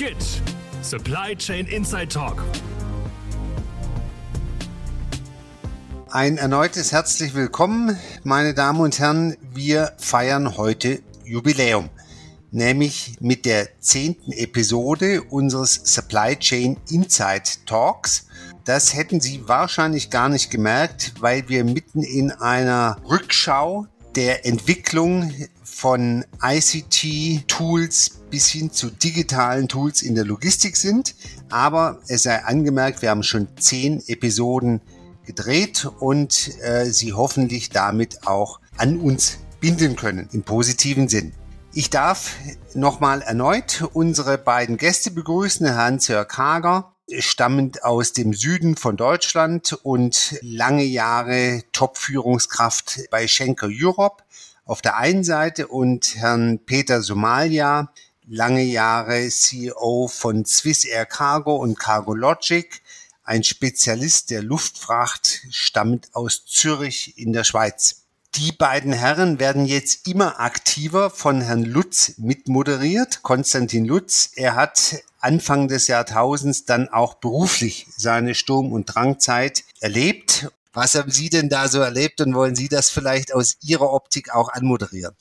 GIT 0.00 0.40
Supply 0.80 1.36
Chain 1.36 1.66
Inside 1.66 2.08
Talk. 2.08 2.42
Ein 6.08 6.38
erneutes 6.38 6.90
herzlich 6.90 7.34
willkommen, 7.34 7.98
meine 8.24 8.54
Damen 8.54 8.80
und 8.80 8.98
Herren. 8.98 9.36
Wir 9.52 9.92
feiern 9.98 10.56
heute 10.56 11.02
Jubiläum, 11.26 11.90
nämlich 12.50 13.16
mit 13.20 13.44
der 13.44 13.78
zehnten 13.80 14.32
Episode 14.32 15.20
unseres 15.20 15.74
Supply 15.84 16.34
Chain 16.38 16.78
Inside 16.88 17.66
Talks. 17.66 18.26
Das 18.64 18.94
hätten 18.94 19.20
Sie 19.20 19.46
wahrscheinlich 19.48 20.08
gar 20.08 20.30
nicht 20.30 20.50
gemerkt, 20.50 21.12
weil 21.20 21.46
wir 21.50 21.62
mitten 21.62 22.02
in 22.02 22.30
einer 22.30 22.96
Rückschau 23.04 23.86
der 24.16 24.46
Entwicklung 24.46 25.32
von 25.62 26.24
ICT-Tools 26.42 28.10
bis 28.30 28.48
hin 28.48 28.70
zu 28.72 28.90
digitalen 28.90 29.68
Tools 29.68 30.02
in 30.02 30.14
der 30.14 30.24
Logistik 30.24 30.76
sind. 30.76 31.14
Aber 31.48 32.00
es 32.08 32.24
sei 32.24 32.44
angemerkt, 32.44 33.02
wir 33.02 33.10
haben 33.10 33.22
schon 33.22 33.48
zehn 33.56 34.02
Episoden 34.06 34.80
gedreht 35.24 35.88
und 36.00 36.50
äh, 36.62 36.86
Sie 36.86 37.12
hoffentlich 37.12 37.70
damit 37.70 38.26
auch 38.26 38.60
an 38.76 38.98
uns 38.98 39.38
binden 39.60 39.96
können, 39.96 40.28
im 40.32 40.42
positiven 40.42 41.08
Sinn. 41.08 41.32
Ich 41.72 41.90
darf 41.90 42.34
nochmal 42.74 43.22
erneut 43.22 43.84
unsere 43.92 44.38
beiden 44.38 44.76
Gäste 44.76 45.12
begrüßen, 45.12 45.76
Hans-Jörg 45.76 46.36
Hager, 46.36 46.96
stammend 47.18 47.84
aus 47.84 48.12
dem 48.12 48.32
Süden 48.32 48.76
von 48.76 48.96
Deutschland 48.96 49.72
und 49.82 50.38
lange 50.42 50.84
Jahre 50.84 51.62
Top-Führungskraft 51.72 53.00
bei 53.10 53.26
Schenker 53.26 53.68
Europe 53.70 54.22
auf 54.64 54.82
der 54.82 54.96
einen 54.96 55.24
Seite 55.24 55.66
und 55.66 56.14
Herrn 56.14 56.60
Peter 56.64 57.02
Somalia, 57.02 57.92
lange 58.28 58.62
Jahre 58.62 59.28
CEO 59.28 60.06
von 60.08 60.44
Swiss 60.44 60.84
Air 60.84 61.06
Cargo 61.06 61.56
und 61.56 61.78
Cargo 61.78 62.14
Logic, 62.14 62.80
ein 63.24 63.42
Spezialist 63.42 64.30
der 64.30 64.42
Luftfracht, 64.42 65.40
stammt 65.50 66.14
aus 66.14 66.46
Zürich 66.46 67.18
in 67.18 67.32
der 67.32 67.44
Schweiz. 67.44 68.04
Die 68.36 68.52
beiden 68.52 68.92
Herren 68.92 69.40
werden 69.40 69.66
jetzt 69.66 70.06
immer 70.06 70.38
aktiver 70.38 71.10
von 71.10 71.40
Herrn 71.40 71.64
Lutz 71.64 72.14
mitmoderiert. 72.18 73.24
Konstantin 73.24 73.84
Lutz, 73.86 74.30
er 74.36 74.54
hat 74.54 75.02
Anfang 75.20 75.68
des 75.68 75.86
Jahrtausends 75.86 76.64
dann 76.64 76.88
auch 76.88 77.14
beruflich 77.14 77.86
seine 77.96 78.34
Sturm- 78.34 78.72
und 78.72 78.86
Drangzeit 78.86 79.64
erlebt. 79.80 80.48
Was 80.72 80.94
haben 80.94 81.10
Sie 81.10 81.28
denn 81.28 81.48
da 81.48 81.68
so 81.68 81.80
erlebt 81.80 82.20
und 82.20 82.34
wollen 82.34 82.54
Sie 82.54 82.68
das 82.68 82.90
vielleicht 82.90 83.34
aus 83.34 83.56
Ihrer 83.60 83.92
Optik 83.92 84.34
auch 84.34 84.48
anmoderieren? 84.48 85.14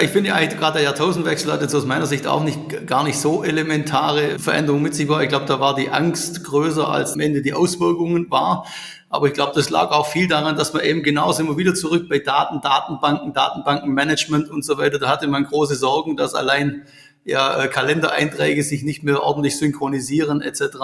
Ich 0.00 0.10
finde 0.10 0.34
eigentlich 0.34 0.58
gerade 0.58 0.78
der 0.78 0.82
Jahrtausendwechsel 0.82 1.52
hat 1.52 1.62
jetzt 1.62 1.74
aus 1.74 1.84
meiner 1.86 2.06
Sicht 2.06 2.26
auch 2.26 2.42
nicht, 2.42 2.84
gar 2.88 3.04
nicht 3.04 3.16
so 3.16 3.44
elementare 3.44 4.40
Veränderungen 4.40 4.82
mit 4.82 4.96
sich 4.96 5.06
gebracht. 5.06 5.22
Ich 5.22 5.28
glaube, 5.28 5.46
da 5.46 5.60
war 5.60 5.76
die 5.76 5.88
Angst 5.88 6.42
größer 6.42 6.88
als 6.88 7.12
am 7.12 7.20
Ende 7.20 7.42
die 7.42 7.54
Auswirkungen 7.54 8.28
war. 8.28 8.66
Aber 9.08 9.28
ich 9.28 9.34
glaube, 9.34 9.52
das 9.54 9.70
lag 9.70 9.92
auch 9.92 10.08
viel 10.08 10.26
daran, 10.26 10.56
dass 10.56 10.72
man 10.72 10.82
eben 10.82 11.04
genauso 11.04 11.44
immer 11.44 11.56
wieder 11.56 11.76
zurück 11.76 12.08
bei 12.08 12.18
Daten, 12.18 12.60
Datenbanken, 12.60 13.32
Datenbankenmanagement 13.32 14.50
und 14.50 14.64
so 14.64 14.78
weiter. 14.78 14.98
Da 14.98 15.08
hatte 15.08 15.28
man 15.28 15.44
große 15.44 15.76
Sorgen, 15.76 16.16
dass 16.16 16.34
allein 16.34 16.82
ja, 17.24 17.62
äh, 17.62 17.68
Kalendereinträge 17.68 18.62
sich 18.62 18.82
nicht 18.82 19.02
mehr 19.02 19.22
ordentlich 19.22 19.56
synchronisieren 19.56 20.40
etc. 20.40 20.76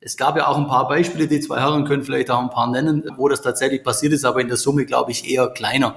Es 0.00 0.16
gab 0.16 0.36
ja 0.36 0.46
auch 0.46 0.56
ein 0.56 0.68
paar 0.68 0.88
Beispiele, 0.88 1.26
die 1.26 1.40
zwei 1.40 1.58
Herren 1.58 1.84
können 1.84 2.02
vielleicht 2.02 2.30
auch 2.30 2.40
ein 2.40 2.50
paar 2.50 2.70
nennen, 2.70 3.04
wo 3.16 3.28
das 3.28 3.42
tatsächlich 3.42 3.82
passiert 3.82 4.12
ist, 4.12 4.24
aber 4.24 4.40
in 4.40 4.48
der 4.48 4.56
Summe 4.56 4.86
glaube 4.86 5.10
ich 5.10 5.28
eher 5.28 5.48
kleiner. 5.48 5.96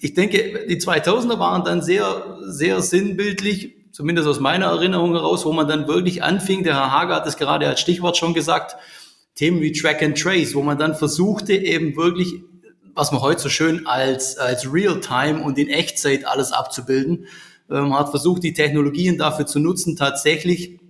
Ich 0.00 0.14
denke, 0.14 0.66
die 0.68 0.80
2000er 0.80 1.38
waren 1.38 1.64
dann 1.64 1.82
sehr, 1.82 2.38
sehr 2.46 2.80
sinnbildlich, 2.80 3.74
zumindest 3.92 4.28
aus 4.28 4.40
meiner 4.40 4.66
Erinnerung 4.66 5.12
heraus, 5.12 5.44
wo 5.44 5.52
man 5.52 5.68
dann 5.68 5.88
wirklich 5.88 6.22
anfing, 6.22 6.64
der 6.64 6.74
Herr 6.74 6.92
Hager 6.92 7.16
hat 7.16 7.26
es 7.26 7.36
gerade 7.36 7.68
als 7.68 7.80
Stichwort 7.80 8.16
schon 8.16 8.34
gesagt, 8.34 8.76
Themen 9.34 9.60
wie 9.60 9.72
Track 9.72 10.02
and 10.02 10.18
Trace, 10.18 10.54
wo 10.54 10.62
man 10.62 10.78
dann 10.78 10.94
versuchte 10.94 11.52
eben 11.52 11.96
wirklich, 11.96 12.42
was 12.94 13.12
man 13.12 13.20
heute 13.20 13.40
so 13.40 13.48
schön 13.48 13.86
als, 13.86 14.38
als 14.38 14.72
Real-Time 14.72 15.42
und 15.42 15.58
in 15.58 15.68
Echtzeit 15.68 16.26
alles 16.26 16.52
abzubilden, 16.52 17.26
ähm, 17.70 17.98
hat 17.98 18.10
versucht, 18.10 18.42
die 18.42 18.52
Technologien 18.52 19.18
dafür 19.18 19.46
zu 19.46 19.58
nutzen, 19.58 19.96
tatsächlich 19.96 20.80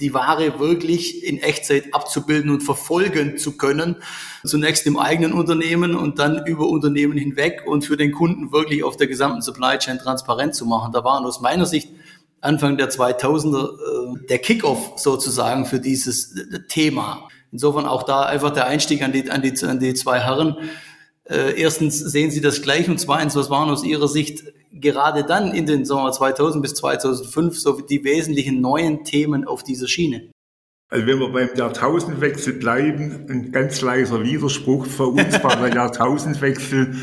die 0.00 0.14
Ware 0.14 0.60
wirklich 0.60 1.24
in 1.24 1.38
Echtzeit 1.38 1.92
abzubilden 1.92 2.50
und 2.50 2.62
verfolgen 2.62 3.36
zu 3.36 3.56
können. 3.56 3.96
Zunächst 4.44 4.86
im 4.86 4.98
eigenen 4.98 5.32
Unternehmen 5.32 5.96
und 5.96 6.18
dann 6.18 6.46
über 6.46 6.68
Unternehmen 6.68 7.18
hinweg 7.18 7.62
und 7.66 7.84
für 7.84 7.96
den 7.96 8.12
Kunden 8.12 8.52
wirklich 8.52 8.84
auf 8.84 8.96
der 8.96 9.08
gesamten 9.08 9.42
Supply 9.42 9.76
Chain 9.78 9.98
transparent 9.98 10.54
zu 10.54 10.66
machen. 10.66 10.92
Da 10.92 11.02
waren 11.02 11.24
aus 11.24 11.40
meiner 11.40 11.66
Sicht 11.66 11.88
Anfang 12.40 12.76
der 12.76 12.90
2000er 12.90 13.64
äh, 13.64 14.26
der 14.28 14.38
Kickoff 14.38 14.92
sozusagen 14.96 15.66
für 15.66 15.80
dieses 15.80 16.36
äh, 16.36 16.60
Thema. 16.68 17.28
Insofern 17.50 17.86
auch 17.86 18.04
da 18.04 18.22
einfach 18.22 18.50
der 18.50 18.66
Einstieg 18.66 19.02
an 19.02 19.10
die, 19.10 19.28
an 19.30 19.42
die, 19.42 19.54
an 19.64 19.80
die 19.80 19.94
zwei 19.94 20.20
Herren. 20.20 20.56
Äh, 21.28 21.60
erstens 21.60 21.98
sehen 21.98 22.30
Sie 22.30 22.40
das 22.40 22.62
gleich 22.62 22.88
und 22.88 22.98
zweitens, 22.98 23.36
was 23.36 23.50
waren 23.50 23.68
aus 23.68 23.84
Ihrer 23.84 24.08
Sicht 24.08 24.44
gerade 24.72 25.24
dann 25.24 25.52
in 25.52 25.66
den 25.66 25.84
Sommer 25.84 26.12
2000 26.12 26.62
bis 26.62 26.74
2005 26.74 27.58
so 27.58 27.80
die 27.80 28.04
wesentlichen 28.04 28.60
neuen 28.60 29.04
Themen 29.04 29.46
auf 29.46 29.62
dieser 29.62 29.88
Schiene? 29.88 30.30
Also 30.90 31.06
wenn 31.06 31.18
wir 31.18 31.28
beim 31.28 31.50
Jahrtausendwechsel 31.54 32.54
bleiben, 32.54 33.26
ein 33.28 33.52
ganz 33.52 33.82
leiser 33.82 34.22
Widerspruch. 34.22 34.86
Für 34.86 35.08
uns 35.08 35.42
war 35.44 35.56
der 35.56 35.68
Jahrtausendwechsel 35.74 36.94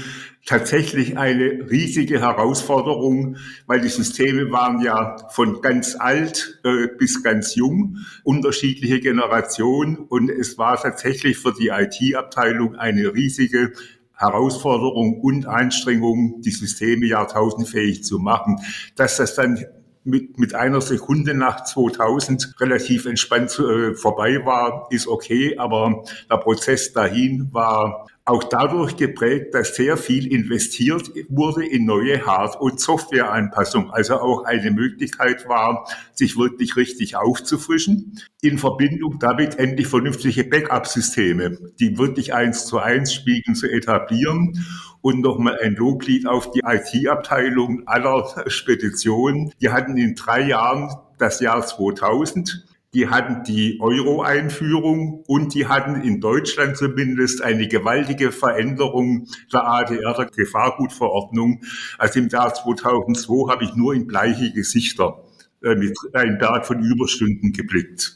tatsächlich 0.45 1.17
eine 1.17 1.69
riesige 1.69 2.19
Herausforderung, 2.19 3.37
weil 3.65 3.81
die 3.81 3.89
Systeme 3.89 4.51
waren 4.51 4.81
ja 4.81 5.17
von 5.29 5.61
ganz 5.61 5.95
alt 5.99 6.59
äh, 6.63 6.87
bis 6.97 7.23
ganz 7.23 7.55
jung, 7.55 7.97
unterschiedliche 8.23 8.99
Generationen 8.99 9.97
und 9.97 10.29
es 10.29 10.57
war 10.57 10.79
tatsächlich 10.79 11.37
für 11.37 11.53
die 11.53 11.69
IT-Abteilung 11.69 12.75
eine 12.75 13.13
riesige 13.13 13.73
Herausforderung 14.17 15.19
und 15.21 15.45
Anstrengung, 15.45 16.41
die 16.41 16.51
Systeme 16.51 17.05
jahrtausendfähig 17.05 18.03
zu 18.03 18.19
machen. 18.19 18.59
Dass 18.95 19.17
das 19.17 19.35
dann 19.35 19.65
mit, 20.05 20.37
mit 20.37 20.53
einer 20.53 20.81
Sekunde 20.81 21.33
nach 21.33 21.63
2000 21.63 22.55
relativ 22.59 23.05
entspannt 23.05 23.59
äh, 23.59 23.95
vorbei 23.95 24.45
war, 24.45 24.87
ist 24.91 25.07
okay, 25.07 25.57
aber 25.57 26.03
der 26.29 26.37
Prozess 26.37 26.93
dahin 26.93 27.49
war 27.51 28.07
auch 28.25 28.43
dadurch 28.43 28.97
geprägt, 28.97 29.53
dass 29.53 29.75
sehr 29.75 29.97
viel 29.97 30.31
investiert 30.33 31.11
wurde 31.29 31.63
in 31.63 31.85
neue 31.85 32.25
Hard- 32.25 32.59
und 32.59 32.79
Softwareanpassungen. 32.79 33.91
Also 33.91 34.15
auch 34.15 34.45
eine 34.45 34.71
Möglichkeit 34.71 35.47
war, 35.47 35.87
sich 36.13 36.35
wirklich 36.35 36.75
richtig 36.75 37.15
aufzufrischen. 37.15 38.19
In 38.41 38.57
Verbindung 38.57 39.19
damit 39.19 39.59
endlich 39.59 39.87
vernünftige 39.87 40.43
Backup-Systeme, 40.43 41.59
die 41.79 41.99
wirklich 41.99 42.33
eins 42.33 42.65
zu 42.65 42.79
eins 42.79 43.13
spiegeln, 43.13 43.55
zu 43.55 43.69
etablieren. 43.69 44.65
Und 45.01 45.21
nochmal 45.21 45.59
ein 45.61 45.75
Loblied 45.75 46.25
auf 46.25 46.49
die 46.51 46.61
IT-Abteilung 46.65 47.87
aller 47.87 48.45
Speditionen. 48.47 49.51
Die 49.61 49.69
hatten 49.69 49.97
in 49.97 50.15
drei 50.15 50.47
Jahren 50.47 50.89
das 51.19 51.39
Jahr 51.41 51.63
2000 51.63 52.65
die 52.95 53.09
hatten 53.09 53.43
die 53.43 53.77
Euro-Einführung 53.81 55.23
und 55.27 55.53
die 55.53 55.67
hatten 55.67 56.01
in 56.01 56.21
Deutschland 56.21 56.77
zumindest 56.77 57.41
eine 57.41 57.67
gewaltige 57.67 58.31
Veränderung 58.31 59.27
der 59.51 59.67
ADR, 59.67 60.13
der 60.13 60.25
Gefahrgutverordnung. 60.27 61.61
Also 61.97 62.19
im 62.19 62.29
Jahr 62.29 62.53
2002 62.53 63.51
habe 63.51 63.65
ich 63.65 63.75
nur 63.75 63.93
in 63.93 64.07
bleiche 64.07 64.51
Gesichter 64.53 65.25
äh, 65.61 65.75
mit 65.75 65.97
einem 66.13 66.37
Berg 66.37 66.65
von 66.65 66.81
Überstunden 66.81 67.51
geblickt. 67.51 68.15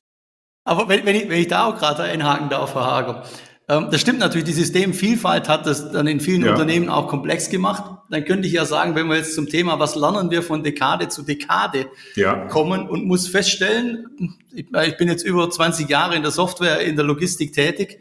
Aber 0.63 0.87
wenn, 0.87 1.05
wenn, 1.05 1.15
ich, 1.15 1.29
wenn 1.29 1.41
ich 1.41 1.47
da 1.47 1.65
auch 1.65 1.77
gerade 1.77 2.03
einhaken 2.03 2.49
darf, 2.49 2.73
Herr 2.73 2.85
Hager, 2.85 3.23
das 3.69 4.01
stimmt 4.01 4.17
natürlich, 4.17 4.45
die 4.45 4.53
Systemvielfalt 4.53 5.47
hat 5.47 5.67
das 5.67 5.91
dann 5.91 6.07
in 6.07 6.19
vielen 6.19 6.43
ja. 6.43 6.51
Unternehmen 6.51 6.89
auch 6.89 7.07
komplex 7.07 7.51
gemacht. 7.51 7.83
Dann 8.09 8.25
könnte 8.25 8.47
ich 8.47 8.53
ja 8.53 8.65
sagen, 8.65 8.95
wenn 8.95 9.07
wir 9.07 9.17
jetzt 9.17 9.35
zum 9.35 9.47
Thema, 9.47 9.77
was 9.77 9.95
lernen 9.95 10.31
wir 10.31 10.41
von 10.41 10.63
Dekade 10.63 11.07
zu 11.07 11.21
Dekade 11.21 11.85
ja. 12.15 12.47
kommen 12.47 12.89
und 12.89 13.05
muss 13.05 13.27
feststellen, 13.27 14.07
ich 14.51 14.97
bin 14.97 15.07
jetzt 15.07 15.23
über 15.23 15.47
20 15.51 15.87
Jahre 15.87 16.15
in 16.15 16.23
der 16.23 16.31
Software, 16.31 16.79
in 16.79 16.95
der 16.95 17.05
Logistik 17.05 17.53
tätig 17.53 17.99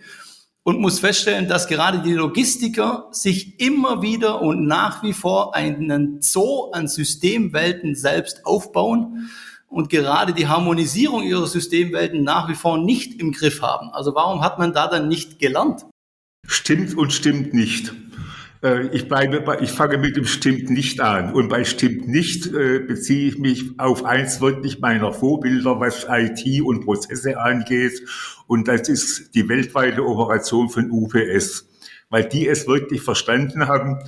und 0.62 0.80
muss 0.80 1.00
feststellen, 1.00 1.48
dass 1.48 1.68
gerade 1.68 1.98
die 1.98 2.14
Logistiker 2.14 3.08
sich 3.10 3.60
immer 3.60 4.00
wieder 4.00 4.40
und 4.40 4.66
nach 4.66 5.02
wie 5.02 5.12
vor 5.12 5.54
einen 5.54 6.22
Zoo 6.22 6.70
an 6.72 6.88
Systemwelten 6.88 7.94
selbst 7.94 8.46
aufbauen 8.46 9.28
und 9.68 9.90
gerade 9.90 10.32
die 10.32 10.48
Harmonisierung 10.48 11.22
ihrer 11.22 11.46
Systemwelten 11.46 12.24
nach 12.24 12.48
wie 12.48 12.54
vor 12.54 12.78
nicht 12.78 13.20
im 13.20 13.32
Griff 13.32 13.62
haben. 13.62 13.90
Also 13.90 14.14
warum 14.14 14.42
hat 14.42 14.58
man 14.58 14.72
da 14.72 14.88
dann 14.88 15.08
nicht 15.08 15.38
gelernt? 15.38 15.86
Stimmt 16.46 16.96
und 16.96 17.12
stimmt 17.12 17.52
nicht. 17.52 17.92
Äh, 18.62 18.88
ich 18.88 19.08
bleibe 19.08 19.40
bei, 19.40 19.60
ich 19.60 19.70
fange 19.70 19.98
mit 19.98 20.16
dem 20.16 20.24
stimmt 20.24 20.70
nicht 20.70 21.00
an. 21.00 21.32
Und 21.32 21.48
bei 21.48 21.64
stimmt 21.64 22.08
nicht 22.08 22.46
äh, 22.46 22.80
beziehe 22.80 23.28
ich 23.28 23.38
mich 23.38 23.78
auf 23.78 24.04
eins 24.04 24.40
wirklich 24.40 24.80
meiner 24.80 25.12
Vorbilder, 25.12 25.78
was 25.80 26.06
IT 26.08 26.62
und 26.62 26.84
Prozesse 26.84 27.38
angeht. 27.38 28.02
Und 28.46 28.68
das 28.68 28.88
ist 28.88 29.34
die 29.34 29.48
weltweite 29.48 30.04
Operation 30.04 30.70
von 30.70 30.90
UPS. 30.90 31.66
Weil 32.10 32.24
die 32.24 32.48
es 32.48 32.66
wirklich 32.66 33.02
verstanden 33.02 33.68
haben, 33.68 33.98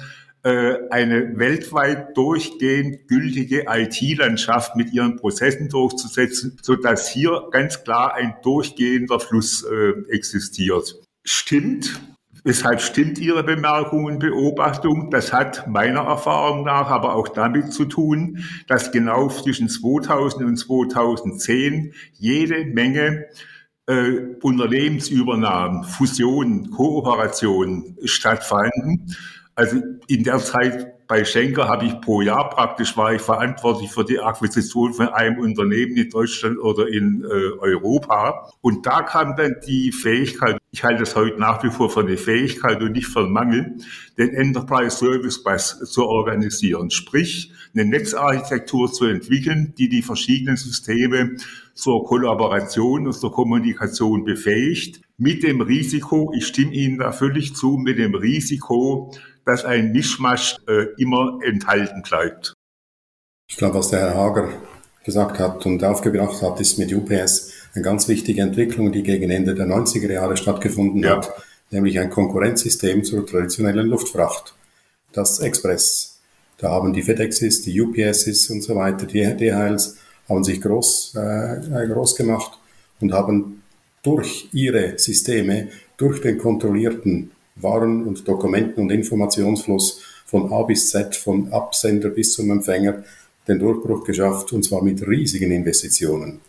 eine 0.49 1.39
weltweit 1.39 2.17
durchgehend 2.17 3.09
gültige 3.09 3.67
IT-Landschaft 3.69 4.75
mit 4.77 4.93
ihren 4.93 5.17
Prozessen 5.17 5.69
durchzusetzen, 5.69 6.59
so 6.63 6.77
hier 7.09 7.49
ganz 7.51 7.85
klar 7.85 8.15
ein 8.15 8.35
durchgehender 8.43 9.21
Fluss 9.21 9.65
äh, 9.65 9.93
existiert. 10.11 10.97
Stimmt, 11.25 12.01
Weshalb 12.43 12.81
stimmt 12.81 13.19
Ihre 13.19 13.45
Bemerkung 13.45 14.05
und 14.05 14.19
Beobachtung? 14.19 15.11
Das 15.11 15.33
hat 15.33 15.67
meiner 15.67 16.01
Erfahrung 16.01 16.65
nach 16.65 16.89
aber 16.89 17.15
auch 17.15 17.29
damit 17.29 17.73
zu 17.73 17.85
tun, 17.85 18.45
dass 18.67 18.93
genau 18.93 19.29
zwischen 19.29 19.69
2000 19.69 20.47
und 20.47 20.57
2010 20.57 21.93
jede 22.15 22.65
Menge 22.65 23.27
äh, 23.87 24.37
Unternehmensübernahmen, 24.41 25.85
Fusionen, 25.85 26.71
Kooperationen 26.71 27.99
stattfanden. 28.05 29.15
Also 29.55 29.77
in 30.07 30.25
der 30.25 30.39
Zeit 30.39 31.07
bei 31.11 31.25
Schenker 31.25 31.67
habe 31.67 31.87
ich 31.87 32.01
pro 32.01 32.21
Jahr 32.21 32.51
praktisch 32.51 32.97
war 32.97 33.13
ich 33.13 33.21
verantwortlich 33.21 33.91
für 33.91 34.05
die 34.05 34.21
Akquisition 34.21 34.95
von 34.95 35.09
einem 35.09 35.41
Unternehmen 35.41 35.97
in 35.97 36.09
Deutschland 36.09 36.57
oder 36.61 36.87
in 36.87 37.25
äh, 37.25 37.59
Europa. 37.59 38.53
Und 38.61 38.87
da 38.87 39.03
kam 39.03 39.35
dann 39.35 39.57
die 39.67 39.91
Fähigkeit, 39.91 40.59
ich 40.71 40.85
halte 40.85 41.03
es 41.03 41.17
heute 41.17 41.41
nach 41.41 41.65
wie 41.65 41.71
vor 41.71 41.91
für 41.91 42.01
eine 42.01 42.17
Fähigkeit 42.17 42.81
und 42.81 42.93
nicht 42.93 43.09
für 43.09 43.21
einen 43.21 43.33
Mangel, 43.33 43.79
den 44.19 44.31
Enterprise 44.31 44.99
Service 44.99 45.43
Bus 45.43 45.81
zu 45.81 46.07
organisieren. 46.07 46.93
Sprich, 46.93 47.53
eine 47.75 47.87
Netzarchitektur 47.87 48.93
zu 48.93 49.07
entwickeln, 49.07 49.75
die 49.77 49.89
die 49.89 50.03
verschiedenen 50.03 50.57
Systeme 50.57 51.37
zur 51.75 52.05
Kollaboration 52.05 53.07
und 53.07 53.15
zur 53.15 53.33
Kommunikation 53.33 54.25
befähigt, 54.25 55.01
mit 55.17 55.43
dem 55.43 55.61
Risiko, 55.61 56.33
ich 56.35 56.47
stimme 56.47 56.73
Ihnen 56.73 56.99
da 56.99 57.13
völlig 57.13 57.55
zu, 57.55 57.77
mit 57.77 57.99
dem 57.99 58.15
Risiko, 58.15 59.13
dass 59.45 59.65
ein 59.65 59.93
Mischmasch 59.93 60.57
äh, 60.69 60.87
immer 60.99 61.39
enthalten 61.45 62.03
bleibt. 62.03 62.55
Ich 63.49 63.57
glaube, 63.57 63.79
was 63.79 63.91
der 63.91 64.01
Herr 64.01 64.15
Hager 64.15 64.49
gesagt 65.05 65.39
hat 65.39 65.67
und 65.67 65.83
aufgebracht 65.83 66.43
hat, 66.43 66.61
ist 66.61 66.79
mit 66.79 66.93
UPS 66.93 67.53
eine 67.75 67.83
ganz 67.85 68.09
wichtige 68.09 68.43
Entwicklung, 68.43 68.93
die 68.93 69.03
gegen 69.03 69.31
Ende 69.31 69.55
der 69.55 69.67
90er 69.67 70.11
Jahre 70.11 70.37
stattgefunden 70.37 71.03
ja. 71.03 71.17
hat, 71.17 71.33
nämlich 71.71 71.99
ein 71.99 72.11
Konkurrenzsystem 72.11 73.05
zur 73.05 73.27
traditionellen 73.27 73.87
Luftfracht, 73.87 74.55
das 75.13 75.41
Express. 75.41 76.21
Da 76.59 76.71
haben 76.71 76.93
die 76.93 77.03
FedExes, 77.03 77.63
die 77.63 77.81
UPSs 77.81 78.51
und 78.51 78.63
so 78.63 78.77
weiter, 78.77 79.07
die 79.07 79.23
DHLs, 79.23 79.97
haben 80.29 80.45
sich 80.45 80.61
groß, 80.61 81.17
äh, 81.17 81.87
groß 81.89 82.15
gemacht 82.15 82.59
und 83.01 83.13
haben 83.13 83.63
durch 84.03 84.49
ihre 84.53 84.99
Systeme, 84.99 85.69
durch 85.97 86.21
den 86.21 86.39
kontrollierten 86.39 87.33
waren- 87.63 88.07
und 88.07 88.27
Dokumenten- 88.27 88.81
und 88.81 88.91
Informationsfluss 88.91 90.03
von 90.27 90.53
A 90.53 90.63
bis 90.63 90.91
Z, 90.91 91.17
von 91.17 91.53
Absender 91.53 92.11
bis 92.11 92.35
zum 92.35 92.51
Empfänger, 92.51 93.05
den 93.49 93.59
Durchbruch 93.59 94.05
geschafft, 94.05 94.53
und 94.53 94.65
zwar 94.65 94.83
mit 94.83 95.07
riesigen 95.07 95.51
Investitionen. 95.51 96.41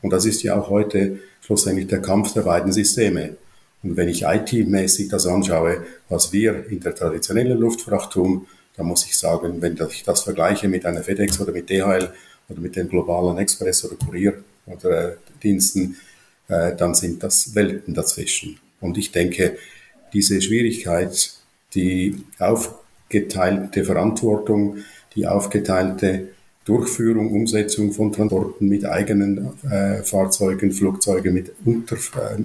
Und 0.00 0.12
das 0.12 0.24
ist 0.26 0.42
ja 0.42 0.58
auch 0.58 0.70
heute 0.70 1.20
schlussendlich 1.40 1.86
der 1.86 2.02
Kampf 2.02 2.32
der 2.32 2.42
beiden 2.42 2.72
Systeme. 2.72 3.36
Und 3.82 3.96
wenn 3.96 4.08
ich 4.08 4.22
IT-mäßig 4.22 5.08
das 5.08 5.26
anschaue, 5.26 5.84
was 6.08 6.32
wir 6.32 6.66
in 6.68 6.80
der 6.80 6.94
traditionellen 6.94 7.58
Luftfracht 7.58 8.12
tun, 8.12 8.46
dann 8.76 8.86
muss 8.86 9.04
ich 9.06 9.16
sagen, 9.16 9.60
wenn 9.60 9.78
ich 9.90 10.02
das 10.02 10.22
vergleiche 10.22 10.68
mit 10.68 10.86
einer 10.86 11.02
FedEx 11.02 11.40
oder 11.40 11.52
mit 11.52 11.68
DHL 11.68 12.10
oder 12.48 12.60
mit 12.60 12.74
den 12.74 12.88
globalen 12.88 13.38
Express- 13.38 13.84
oder 13.84 13.96
Kurier- 13.96 14.42
oder 14.66 15.12
äh, 15.12 15.16
Diensten, 15.42 15.96
dann 16.48 16.94
sind 16.94 17.22
das 17.22 17.54
Welten 17.54 17.94
dazwischen. 17.94 18.58
Und 18.80 18.98
ich 18.98 19.10
denke, 19.10 19.56
diese 20.12 20.40
Schwierigkeit, 20.40 21.32
die 21.74 22.24
aufgeteilte 22.38 23.84
Verantwortung, 23.84 24.78
die 25.14 25.26
aufgeteilte 25.26 26.28
Durchführung, 26.64 27.32
Umsetzung 27.32 27.92
von 27.92 28.12
Transporten 28.12 28.68
mit 28.68 28.84
eigenen 28.84 29.52
äh, 29.68 30.02
Fahrzeugen, 30.02 30.70
Flugzeugen, 30.70 31.34
mit, 31.34 31.52
Unter, 31.64 31.96
äh, 31.96 32.38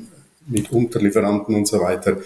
mit 0.47 0.71
Unterlieferanten 0.71 1.53
und 1.53 1.67
so 1.67 1.79
weiter, 1.79 2.17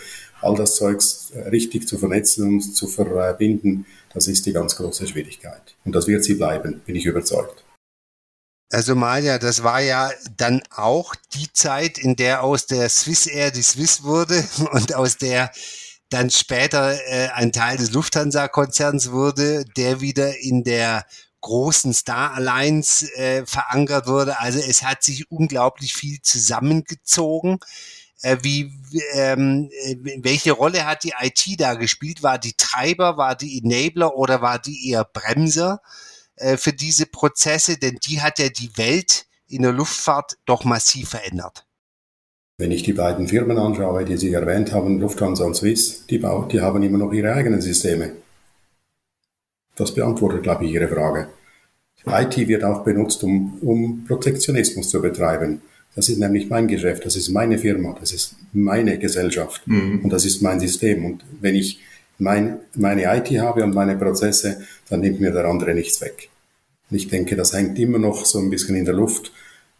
all 0.41 0.55
das 0.55 0.75
Zeugs 0.75 1.31
äh, 1.35 1.49
richtig 1.49 1.87
zu 1.87 1.97
vernetzen 1.97 2.47
und 2.47 2.61
zu 2.61 2.87
verbinden, 2.87 3.85
das 4.13 4.27
ist 4.27 4.45
die 4.45 4.53
ganz 4.53 4.75
große 4.75 5.05
Schwierigkeit. 5.05 5.75
Und 5.83 5.93
das 5.93 6.07
wird 6.07 6.23
sie 6.23 6.35
bleiben, 6.35 6.81
bin 6.85 6.95
ich 6.95 7.05
überzeugt. 7.05 7.63
Also 8.71 8.95
Maja, 8.95 9.37
das 9.37 9.63
war 9.63 9.81
ja 9.81 10.11
dann 10.37 10.63
auch 10.73 11.13
die 11.33 11.51
Zeit, 11.51 11.97
in 11.97 12.15
der 12.15 12.41
aus 12.41 12.67
der 12.67 12.87
Swiss 12.87 13.27
Air 13.27 13.51
die 13.51 13.63
Swiss 13.63 14.03
wurde 14.03 14.45
und 14.71 14.95
aus 14.95 15.17
der 15.17 15.51
dann 16.09 16.29
später 16.29 16.93
äh, 17.07 17.29
ein 17.29 17.51
Teil 17.51 17.77
des 17.77 17.91
Lufthansa-Konzerns 17.91 19.11
wurde, 19.11 19.65
der 19.77 20.01
wieder 20.01 20.39
in 20.39 20.63
der 20.63 21.05
großen 21.41 21.93
Star 21.93 22.33
Alliance 22.33 23.13
äh, 23.15 23.45
verankert 23.45 24.07
wurde. 24.07 24.39
Also 24.39 24.59
es 24.59 24.83
hat 24.83 25.03
sich 25.03 25.29
unglaublich 25.29 25.93
viel 25.93 26.21
zusammengezogen. 26.21 27.59
Äh, 28.21 28.37
wie, 28.41 28.71
ähm, 29.13 29.69
äh, 29.83 29.95
welche 30.19 30.51
Rolle 30.53 30.85
hat 30.85 31.03
die 31.03 31.13
IT 31.19 31.59
da 31.59 31.73
gespielt? 31.73 32.23
War 32.23 32.37
die 32.37 32.53
Treiber, 32.53 33.17
war 33.17 33.35
die 33.35 33.59
Enabler 33.59 34.15
oder 34.15 34.41
war 34.41 34.59
die 34.59 34.89
eher 34.89 35.03
Bremser? 35.03 35.81
Äh, 36.41 36.57
für 36.57 36.73
diese 36.73 37.05
Prozesse, 37.05 37.77
denn 37.77 37.97
die 38.07 38.21
hat 38.21 38.39
ja 38.39 38.49
die 38.49 38.75
Welt 38.75 39.25
in 39.47 39.61
der 39.61 39.71
Luftfahrt 39.71 40.37
doch 40.45 40.63
massiv 40.63 41.09
verändert. 41.09 41.65
Wenn 42.57 42.71
ich 42.71 42.83
die 42.83 42.93
beiden 42.93 43.27
Firmen 43.27 43.57
anschaue, 43.57 44.05
die 44.05 44.17
Sie 44.17 44.33
erwähnt 44.33 44.71
haben, 44.71 44.99
Lufthansa 44.99 45.45
und 45.45 45.55
Swiss, 45.55 46.05
die, 46.07 46.19
die 46.19 46.61
haben 46.61 46.83
immer 46.83 46.97
noch 46.97 47.11
ihre 47.11 47.33
eigenen 47.33 47.61
Systeme. 47.61 48.13
Das 49.75 49.93
beantwortet, 49.93 50.43
glaube 50.43 50.65
ich, 50.65 50.71
Ihre 50.71 50.87
Frage. 50.87 51.29
IT 52.05 52.37
wird 52.47 52.63
auch 52.63 52.83
benutzt, 52.83 53.23
um, 53.23 53.57
um 53.61 54.05
Protektionismus 54.05 54.89
zu 54.89 55.01
betreiben. 55.01 55.61
Das 55.95 56.09
ist 56.09 56.17
nämlich 56.19 56.49
mein 56.49 56.67
Geschäft, 56.67 57.05
das 57.05 57.15
ist 57.15 57.29
meine 57.29 57.57
Firma, 57.57 57.95
das 57.99 58.11
ist 58.13 58.35
meine 58.53 58.97
Gesellschaft 58.97 59.67
mhm. 59.67 60.01
und 60.03 60.09
das 60.11 60.25
ist 60.25 60.41
mein 60.41 60.59
System. 60.59 61.05
Und 61.05 61.23
wenn 61.39 61.55
ich 61.55 61.79
mein, 62.21 62.59
meine 62.75 63.03
IT 63.17 63.29
habe 63.39 63.63
und 63.63 63.73
meine 63.73 63.95
Prozesse, 63.95 64.61
dann 64.89 65.01
nimmt 65.01 65.19
mir 65.19 65.31
der 65.31 65.45
andere 65.45 65.73
nichts 65.73 65.99
weg. 66.01 66.29
Und 66.89 66.97
ich 66.97 67.07
denke, 67.07 67.35
das 67.35 67.53
hängt 67.53 67.79
immer 67.79 67.97
noch 67.97 68.25
so 68.25 68.37
ein 68.39 68.49
bisschen 68.49 68.75
in 68.75 68.85
der 68.85 68.93
Luft. 68.93 69.31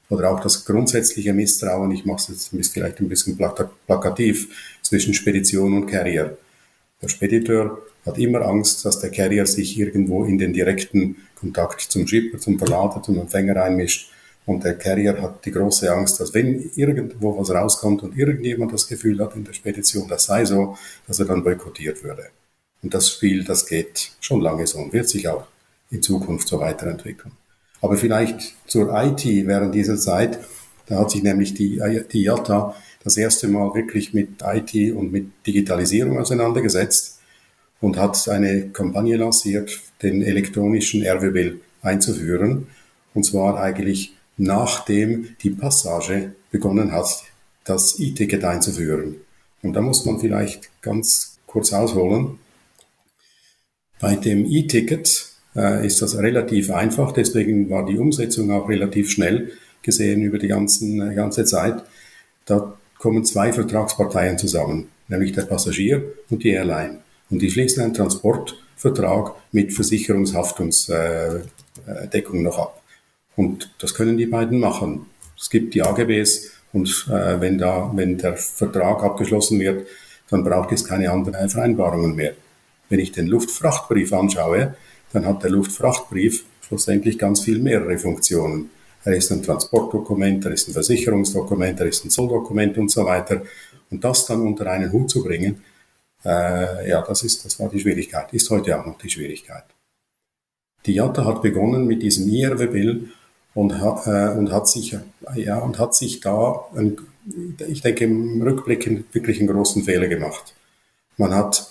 Oder 0.09 0.31
auch 0.31 0.41
das 0.41 0.65
grundsätzliche 0.65 1.33
Misstrauen, 1.33 1.91
ich 1.91 2.03
mache 2.03 2.33
es 2.33 2.51
jetzt 2.51 2.73
vielleicht 2.73 2.99
ein 2.99 3.07
bisschen 3.07 3.38
plakativ, 3.38 4.49
zwischen 4.81 5.13
Spedition 5.13 5.73
und 5.73 5.85
Carrier. 5.85 6.38
Der 7.01 7.07
Spediteur 7.07 7.81
hat 8.06 8.18
immer 8.18 8.42
Angst, 8.42 8.83
dass 8.83 8.99
der 8.99 9.11
Carrier 9.11 9.45
sich 9.45 9.80
irgendwo 9.80 10.25
in 10.25 10.37
den 10.37 10.51
direkten 10.51 11.18
Kontakt 11.35 11.81
zum 11.81 12.07
Shipper, 12.07 12.39
zum 12.39 12.57
Verlader, 12.57 13.01
zum 13.04 13.19
Empfänger 13.19 13.61
einmischt. 13.63 14.11
Und 14.45 14.64
der 14.64 14.78
Carrier 14.78 15.21
hat 15.21 15.45
die 15.45 15.52
große 15.52 15.92
Angst, 15.92 16.19
dass 16.19 16.33
wenn 16.33 16.71
irgendwo 16.76 17.38
was 17.38 17.52
rauskommt 17.52 18.04
und 18.04 18.18
irgendjemand 18.18 18.74
das 18.74 18.88
Gefühl 18.88 19.19
hat 19.19 19.36
in 19.36 19.44
der 19.44 19.54
Spedition, 19.54 20.07
das 20.07 20.26
sei 20.26 20.45
so, 20.45 20.78
dass 21.07 21.19
er 21.19 21.26
dann 21.26 21.44
boykottiert 21.44 22.04
würde. 22.04 22.28
Und 22.81 22.94
das 22.94 23.10
Spiel, 23.10 23.44
das 23.44 23.66
geht 23.68 24.12
schon 24.19 24.42
lange 24.42 24.66
so 24.66 24.80
und 24.80 24.94
wird 24.94 25.07
sich 25.07 25.28
auch 25.28 25.45
in 25.92 26.02
Zukunft 26.02 26.48
so 26.48 26.60
weiterentwickeln. 26.60 27.33
Aber 27.81 27.98
vielleicht 27.98 28.56
zur 28.68 28.92
IT 28.94 29.24
während 29.26 29.76
dieser 29.76 29.98
Zeit, 29.98 30.40
da 30.88 31.00
hat 31.00 31.12
sich 31.12 31.24
nämlich 31.24 31.54
die, 31.54 31.81
die 32.12 32.24
IATA 32.26 32.76
das 33.04 33.18
erste 33.18 33.48
Mal 33.48 33.74
wirklich 33.74 34.14
mit 34.14 34.44
IT 34.44 34.94
und 34.94 35.12
mit 35.12 35.31
Digitalisierung 35.45 36.19
auseinandergesetzt 36.19 37.19
und 37.80 37.98
hat 37.98 38.28
eine 38.30 38.69
Kampagne 38.69 39.18
lanciert, 39.18 39.80
den 40.02 40.21
elektronischen 40.21 41.04
RWB 41.06 41.60
einzuführen. 41.81 42.68
Und 43.14 43.24
zwar 43.24 43.60
eigentlich 43.60 44.14
nachdem 44.42 45.38
die 45.44 45.52
Passage 45.52 46.33
begonnen 46.50 46.92
hat, 46.92 47.24
das 47.64 48.00
E-Ticket 48.00 48.44
einzuführen. 48.44 49.18
Und 49.62 49.74
da 49.74 49.81
muss 49.81 50.04
man 50.06 50.19
vielleicht 50.19 50.81
ganz 50.81 51.38
kurz 51.45 51.71
ausholen. 51.71 52.40
Bei 54.00 54.16
dem 54.16 54.48
E-Ticket 54.48 55.28
äh, 55.56 55.86
ist 55.86 56.02
das 56.02 56.18
relativ 56.18 56.71
einfach, 56.71 57.12
deswegen 57.12 57.69
war 57.69 57.86
die 57.86 58.00
Umsetzung 58.00 58.50
auch 58.52 58.68
relativ 58.68 59.12
schnell 59.12 59.52
gesehen 59.83 60.24
über 60.24 60.40
die 60.40 60.48
ganzen, 60.48 61.12
äh, 61.12 61.14
ganze 61.14 61.45
Zeit. 61.45 61.83
Da 62.45 62.76
kommen 62.98 63.24
zwei 63.24 63.54
Vertragsparteien 63.54 64.40
zusammen, 64.40 64.90
nämlich 65.07 65.33
der 65.33 65.44
Passagier 65.44 66.04
und 66.31 66.44
die 66.44 66.50
Airline. 66.50 67.02
Und 67.30 67.44
die 67.44 67.52
schließen 67.52 67.83
einen 67.83 67.94
Transportvertrag 67.94 69.36
mit 69.52 69.71
Versicherungshaftungsdeckung 69.71 72.40
äh, 72.40 72.42
noch 72.42 72.57
ab. 72.57 72.81
Und 73.42 73.74
das 73.80 73.92
können 73.98 74.18
die 74.18 74.28
beiden 74.28 74.60
machen. 74.60 75.07
Es 75.40 75.50
gibt 75.50 75.74
die 75.74 75.81
AGBs 75.81 76.52
und 76.74 76.88
äh, 77.10 77.42
wenn, 77.42 77.57
da, 77.57 77.92
wenn 77.95 78.18
der 78.18 78.38
Vertrag 78.38 78.98
abgeschlossen 79.04 79.60
wird, 79.60 79.88
dann 80.30 80.44
braucht 80.44 80.71
es 80.71 80.86
keine 80.86 81.10
anderen 81.12 81.50
Vereinbarungen 81.50 82.14
mehr. 82.16 82.33
Wenn 82.90 83.00
ich 83.00 83.12
den 83.12 83.28
Luftfrachtbrief 83.28 84.14
anschaue, 84.14 84.76
dann 85.12 85.26
hat 85.26 85.44
der 85.44 85.50
Luftfrachtbrief 85.50 86.45
schlussendlich 86.62 87.18
ganz 87.18 87.42
viel 87.42 87.60
mehrere 87.60 87.98
Funktionen. 87.98 88.69
Er 89.04 89.16
ist 89.16 89.31
ein 89.31 89.42
Transportdokument, 89.42 90.45
er 90.45 90.52
ist 90.52 90.68
ein 90.68 90.74
Versicherungsdokument, 90.74 91.80
er 91.80 91.88
ist 91.88 92.06
ein 92.06 92.12
Zolldokument 92.12 92.78
und 92.78 92.92
so 92.92 93.06
weiter. 93.06 93.42
Und 93.90 94.04
das 94.04 94.28
dann 94.28 94.42
unter 94.42 94.69
einen 94.71 94.92
Hut 94.92 95.10
zu 95.10 95.24
bringen, 95.24 95.54
Äh, 96.24 96.90
ja, 96.92 97.02
das, 97.02 97.24
ist, 97.24 97.44
das 97.45 97.60
war 97.60 97.68
die 97.69 97.80
Schwierigkeit, 97.80 98.31
ist 98.31 98.48
heute 98.52 98.78
auch 98.78 98.86
noch 98.86 99.00
die 99.00 99.10
Schwierigkeit. 99.10 99.66
Die 100.86 100.94
JATA 100.94 101.26
hat 101.26 101.42
begonnen 101.42 101.88
mit 101.88 102.04
diesem 102.04 102.30
IRW-Bill 102.30 103.10
und, 103.53 103.71
äh, 103.71 104.29
und, 104.37 104.51
hat 104.51 104.67
sich, 104.67 104.97
ja, 105.35 105.59
und 105.59 105.79
hat 105.79 105.95
sich 105.95 106.19
da, 106.19 106.65
ein, 106.75 106.97
ich 107.67 107.81
denke, 107.81 108.05
im 108.05 108.41
Rückblick 108.41 109.13
wirklich 109.13 109.39
einen 109.39 109.49
großen 109.49 109.83
Fehler 109.83 110.07
gemacht. 110.07 110.53
Man 111.17 111.33
hat 111.33 111.69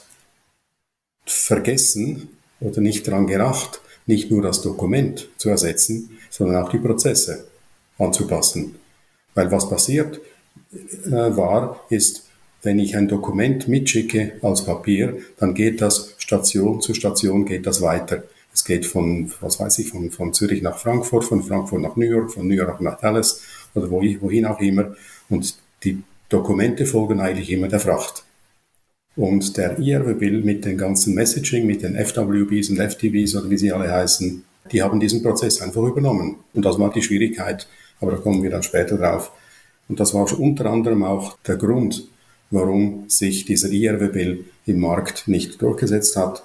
vergessen 1.25 2.29
oder 2.61 2.81
nicht 2.81 3.07
daran 3.07 3.27
gedacht, 3.27 3.81
nicht 4.07 4.31
nur 4.31 4.43
das 4.43 4.63
Dokument 4.63 5.29
zu 5.37 5.49
ersetzen, 5.49 6.19
sondern 6.31 6.63
auch 6.63 6.71
die 6.71 6.79
Prozesse 6.79 7.47
anzupassen. 7.99 8.77
Weil 9.35 9.51
was 9.51 9.69
passiert 9.69 10.21
äh, 10.73 11.11
war, 11.11 11.85
ist, 11.89 12.27
wenn 12.63 12.79
ich 12.79 12.97
ein 12.97 13.09
Dokument 13.09 13.69
mitschicke 13.69 14.33
als 14.43 14.65
Papier, 14.65 15.17
dann 15.39 15.55
geht 15.55 15.81
das 15.81 16.15
Station 16.19 16.81
zu 16.81 16.93
Station, 16.95 17.47
geht 17.47 17.67
das 17.67 17.81
weiter. 17.81 18.25
Es 18.61 18.67
geht 18.67 18.85
von, 18.85 19.33
was 19.41 19.59
weiß 19.59 19.79
ich, 19.79 19.89
von, 19.89 20.11
von 20.11 20.35
Zürich 20.35 20.61
nach 20.61 20.77
Frankfurt, 20.77 21.25
von 21.25 21.43
Frankfurt 21.43 21.81
nach 21.81 21.97
New 21.97 22.05
York, 22.05 22.31
von 22.31 22.47
New 22.47 22.55
York 22.55 22.83
nach 22.83 23.01
Dallas 23.01 23.41
oder 23.75 23.91
wohin 23.91 24.45
auch 24.45 24.61
immer. 24.61 24.95
Und 25.31 25.55
die 25.83 26.03
Dokumente 26.29 26.85
folgen 26.85 27.21
eigentlich 27.21 27.51
immer 27.51 27.69
der 27.69 27.81
Fracht. 27.81 28.23
Und 29.17 29.57
der 29.57 29.79
IRW-Bill 29.79 30.43
mit 30.43 30.67
den 30.67 30.77
ganzen 30.77 31.15
Messaging, 31.15 31.67
mit 31.67 31.83
den 31.83 31.97
FWBs 31.97 32.69
und 32.69 32.77
FTBs 32.77 33.35
oder 33.35 33.49
wie 33.49 33.57
sie 33.57 33.73
alle 33.73 33.91
heißen, 33.91 34.45
die 34.71 34.83
haben 34.83 35.01
diesen 35.01 35.23
Prozess 35.23 35.63
einfach 35.63 35.83
übernommen. 35.83 36.37
Und 36.53 36.63
das 36.67 36.79
war 36.79 36.93
die 36.93 37.01
Schwierigkeit, 37.01 37.67
aber 37.99 38.11
da 38.11 38.19
kommen 38.19 38.43
wir 38.43 38.51
dann 38.51 38.63
später 38.63 38.99
drauf. 38.99 39.33
Und 39.89 40.01
das 40.01 40.13
war 40.13 40.39
unter 40.39 40.67
anderem 40.67 41.03
auch 41.03 41.39
der 41.47 41.57
Grund, 41.57 42.11
warum 42.51 43.09
sich 43.09 43.47
dieser 43.47 43.71
IRW-Bill 43.71 44.45
im 44.67 44.81
Markt 44.81 45.29
nicht 45.29 45.63
durchgesetzt 45.63 46.15
hat. 46.17 46.43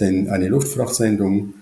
Denn 0.00 0.28
eine 0.28 0.48
Luftfrachtsendung 0.48 1.54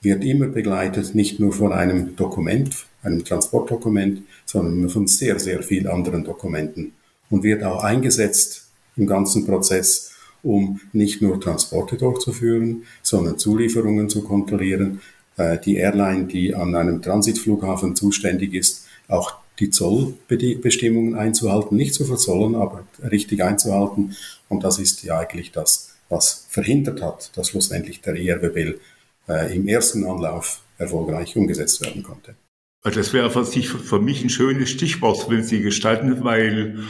wird 0.00 0.24
immer 0.24 0.48
begleitet 0.48 1.14
nicht 1.14 1.38
nur 1.38 1.52
von 1.52 1.72
einem 1.72 2.16
Dokument, 2.16 2.86
einem 3.02 3.24
Transportdokument, 3.24 4.22
sondern 4.44 4.88
von 4.88 5.06
sehr, 5.06 5.38
sehr 5.38 5.62
vielen 5.62 5.86
anderen 5.86 6.24
Dokumenten 6.24 6.92
und 7.30 7.42
wird 7.44 7.62
auch 7.62 7.82
eingesetzt 7.84 8.66
im 8.96 9.06
ganzen 9.06 9.46
Prozess, 9.46 10.10
um 10.42 10.80
nicht 10.92 11.22
nur 11.22 11.40
Transporte 11.40 11.96
durchzuführen, 11.96 12.82
sondern 13.02 13.38
Zulieferungen 13.38 14.08
zu 14.08 14.22
kontrollieren. 14.22 15.00
Äh, 15.36 15.58
die 15.58 15.76
Airline, 15.76 16.24
die 16.24 16.54
an 16.54 16.74
einem 16.74 17.00
Transitflughafen 17.00 17.94
zuständig 17.94 18.54
ist, 18.54 18.86
auch 19.08 19.36
die 19.60 19.70
Zollbestimmungen 19.70 21.14
einzuhalten, 21.14 21.76
nicht 21.76 21.94
zu 21.94 22.04
verzollen, 22.04 22.54
aber 22.54 22.84
richtig 23.10 23.42
einzuhalten. 23.42 24.16
Und 24.48 24.64
das 24.64 24.78
ist 24.78 25.02
ja 25.04 25.18
eigentlich 25.18 25.52
das, 25.52 25.91
was 26.12 26.46
verhindert 26.48 27.02
hat, 27.02 27.36
dass 27.36 27.48
schlussendlich 27.48 28.00
der 28.02 28.14
IRW-Bill 28.14 28.78
äh, 29.28 29.56
im 29.56 29.66
ersten 29.66 30.04
Anlauf 30.04 30.60
erfolgreich 30.78 31.36
umgesetzt 31.36 31.80
werden 31.84 32.02
konnte. 32.02 32.36
Also 32.82 33.00
das 33.00 33.12
wäre 33.12 33.30
für, 33.30 33.44
sich, 33.44 33.68
für 33.68 34.00
mich 34.00 34.22
ein 34.22 34.30
schönes 34.30 34.70
Stichwort, 34.70 35.30
wenn 35.30 35.42
Sie 35.42 35.60
gestatten, 35.60 36.24
weil 36.24 36.80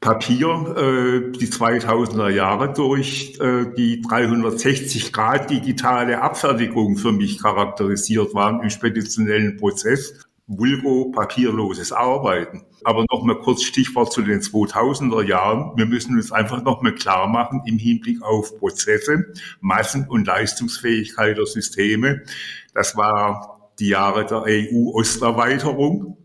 Papier 0.00 0.74
äh, 0.76 1.38
die 1.38 1.46
2000er 1.46 2.28
Jahre 2.28 2.72
durch 2.72 3.38
äh, 3.40 3.66
die 3.76 4.02
360 4.02 5.12
Grad 5.12 5.50
digitale 5.50 6.22
Abfertigung 6.22 6.96
für 6.96 7.12
mich 7.12 7.42
charakterisiert 7.42 8.34
waren 8.34 8.62
im 8.62 8.70
speditionellen 8.70 9.56
Prozess. 9.56 10.25
Vulgo 10.46 11.10
papierloses 11.10 11.92
Arbeiten. 11.92 12.64
Aber 12.84 13.04
noch 13.10 13.24
mal 13.24 13.38
kurz 13.40 13.62
Stichwort 13.62 14.12
zu 14.12 14.22
den 14.22 14.40
2000er 14.40 15.24
Jahren. 15.24 15.76
Wir 15.76 15.86
müssen 15.86 16.16
uns 16.16 16.30
einfach 16.30 16.62
noch 16.62 16.82
mal 16.82 16.94
klar 16.94 17.26
machen 17.26 17.62
im 17.66 17.78
Hinblick 17.78 18.22
auf 18.22 18.56
Prozesse, 18.58 19.32
Massen- 19.60 20.08
und 20.08 20.26
Leistungsfähigkeit 20.26 21.36
der 21.36 21.46
Systeme. 21.46 22.22
Das 22.74 22.96
war 22.96 23.70
die 23.78 23.88
Jahre 23.88 24.24
der 24.24 24.44
EU-Osterweiterung 24.46 26.16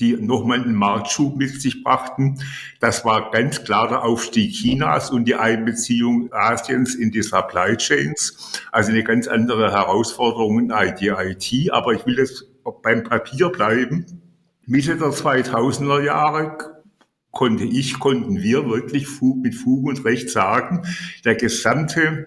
die 0.00 0.16
nochmal 0.16 0.62
einen 0.62 0.74
Marktschub 0.74 1.36
mit 1.36 1.60
sich 1.60 1.84
brachten. 1.84 2.40
Das 2.80 3.04
war 3.04 3.30
ganz 3.30 3.62
klar 3.64 3.88
der 3.88 4.02
Aufstieg 4.02 4.52
Chinas 4.52 5.10
und 5.10 5.26
die 5.26 5.34
Einbeziehung 5.34 6.30
Asiens 6.32 6.94
in 6.94 7.10
die 7.10 7.22
Supply 7.22 7.76
Chains. 7.76 8.62
Also 8.72 8.90
eine 8.90 9.04
ganz 9.04 9.28
andere 9.28 9.70
Herausforderung 9.70 10.58
in 10.58 10.70
IT. 10.70 11.70
Aber 11.70 11.92
ich 11.92 12.06
will 12.06 12.18
jetzt 12.18 12.49
beim 12.82 13.04
Papier 13.04 13.48
bleiben. 13.48 14.06
Mitte 14.66 14.96
der 14.96 15.08
2000er 15.08 16.02
Jahre 16.02 16.80
konnte 17.30 17.64
ich, 17.64 17.98
konnten 17.98 18.42
wir 18.42 18.68
wirklich 18.68 19.06
mit 19.20 19.54
Fug 19.54 19.86
und 19.86 20.04
Recht 20.04 20.30
sagen, 20.30 20.82
der 21.24 21.36
gesamte 21.36 22.26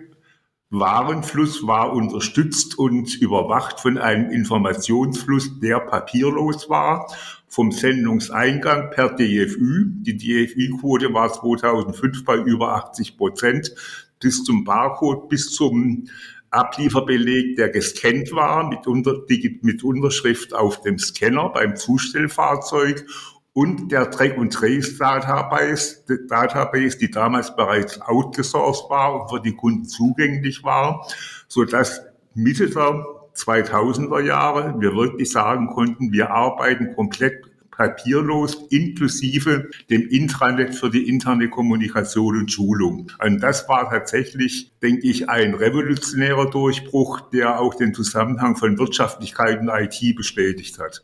Warenfluss 0.70 1.68
war 1.68 1.94
unterstützt 1.94 2.80
und 2.80 3.16
überwacht 3.22 3.80
von 3.80 4.00
einem 4.00 4.32
Informationsfluss, 4.32 5.60
der 5.60 5.80
papierlos 5.80 6.68
war, 6.68 7.06
vom 7.48 7.72
Sendungseingang 7.72 8.90
per 8.90 9.10
DFÜ. 9.10 9.92
Die 10.02 10.18
DFÜ-Quote 10.18 11.14
war 11.14 11.32
2005 11.32 12.26
bei 12.26 12.38
über 12.38 12.74
80 12.74 13.18
Prozent, 13.18 13.76
bis 14.20 14.44
zum 14.44 14.64
Barcode, 14.64 15.30
bis 15.30 15.52
zum 15.52 16.06
Ablieferbeleg, 16.54 17.56
der 17.56 17.70
gescannt 17.70 18.32
war, 18.32 18.68
mit, 18.68 18.88
unter, 18.88 19.22
mit 19.62 19.84
Unterschrift 19.84 20.54
auf 20.54 20.82
dem 20.82 20.98
Scanner 21.00 21.50
beim 21.50 21.76
Zustellfahrzeug. 21.76 23.06
Und 23.54 23.92
der 23.92 24.10
Track- 24.10 24.38
und 24.38 24.52
Trace-Database, 24.52 26.04
Database, 26.28 26.98
die 26.98 27.12
damals 27.12 27.56
bereits 27.56 28.02
outgesourced 28.02 28.90
war 28.90 29.22
und 29.22 29.30
für 29.30 29.42
die 29.42 29.56
Kunden 29.56 29.86
zugänglich 29.86 30.64
war, 30.64 31.08
so 31.48 31.64
dass 31.64 32.02
Mitte 32.34 32.68
der 32.68 33.06
2000er 33.36 34.22
Jahre 34.22 34.76
wir 34.80 34.96
wirklich 34.96 35.32
sagen 35.32 35.68
konnten, 35.68 36.12
wir 36.12 36.32
arbeiten 36.32 36.96
komplett 36.96 37.53
papierlos 37.76 38.56
inklusive 38.70 39.70
dem 39.90 40.08
Intranet 40.08 40.76
für 40.76 40.90
die 40.90 41.08
interne 41.10 41.50
Kommunikation 41.50 42.38
und 42.38 42.52
Schulung. 42.52 43.12
Und 43.24 43.40
das 43.42 43.68
war 43.68 43.90
tatsächlich, 43.90 44.72
denke 44.82 45.08
ich, 45.08 45.30
ein 45.30 45.54
revolutionärer 45.54 46.50
Durchbruch, 46.50 47.30
der 47.32 47.60
auch 47.60 47.76
den 47.76 47.94
Zusammenhang 47.94 48.56
von 48.56 48.78
Wirtschaftlichkeit 48.78 49.60
und 49.60 49.70
IT 49.70 50.16
bestätigt 50.16 50.80
hat. 50.80 51.04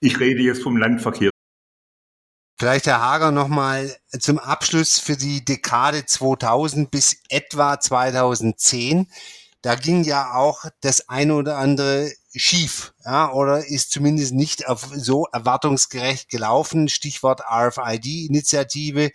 Ich 0.00 0.20
rede 0.20 0.42
jetzt 0.42 0.62
vom 0.62 0.76
Landverkehr. 0.76 1.30
Vielleicht 2.60 2.86
Herr 2.86 3.00
Hager 3.00 3.30
nochmal 3.30 3.94
zum 4.18 4.38
Abschluss 4.38 4.98
für 4.98 5.16
die 5.16 5.44
Dekade 5.44 6.06
2000 6.06 6.90
bis 6.90 7.22
etwa 7.28 7.78
2010. 7.78 9.06
Da 9.62 9.74
ging 9.74 10.02
ja 10.02 10.34
auch 10.34 10.64
das 10.80 11.08
eine 11.08 11.34
oder 11.34 11.58
andere 11.58 12.10
schief, 12.38 12.94
ja, 13.04 13.32
oder 13.32 13.66
ist 13.66 13.90
zumindest 13.90 14.32
nicht 14.32 14.64
so 14.94 15.26
erwartungsgerecht 15.32 16.28
gelaufen. 16.28 16.88
Stichwort 16.88 17.40
RFID-Initiative. 17.40 19.10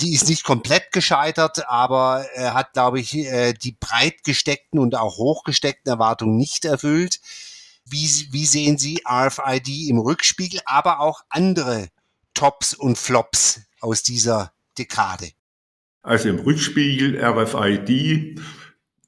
Die 0.00 0.12
ist 0.12 0.28
nicht 0.28 0.42
komplett 0.42 0.90
gescheitert, 0.90 1.68
aber 1.68 2.26
äh, 2.34 2.50
hat, 2.50 2.72
glaube 2.72 2.98
ich, 2.98 3.14
äh, 3.14 3.52
die 3.52 3.76
breit 3.78 4.24
gesteckten 4.24 4.80
und 4.80 4.96
auch 4.96 5.18
hochgesteckten 5.18 5.90
Erwartungen 5.90 6.36
nicht 6.36 6.64
erfüllt. 6.64 7.20
Wie, 7.84 8.08
wie 8.32 8.46
sehen 8.46 8.78
Sie 8.78 9.02
RFID 9.08 9.88
im 9.88 9.98
Rückspiegel, 9.98 10.60
aber 10.64 11.00
auch 11.00 11.20
andere 11.28 11.88
Tops 12.32 12.74
und 12.74 12.98
Flops 12.98 13.60
aus 13.80 14.02
dieser 14.02 14.52
Dekade? 14.78 15.30
Also 16.02 16.28
im 16.28 16.40
Rückspiegel 16.40 17.22
RFID 17.22 18.40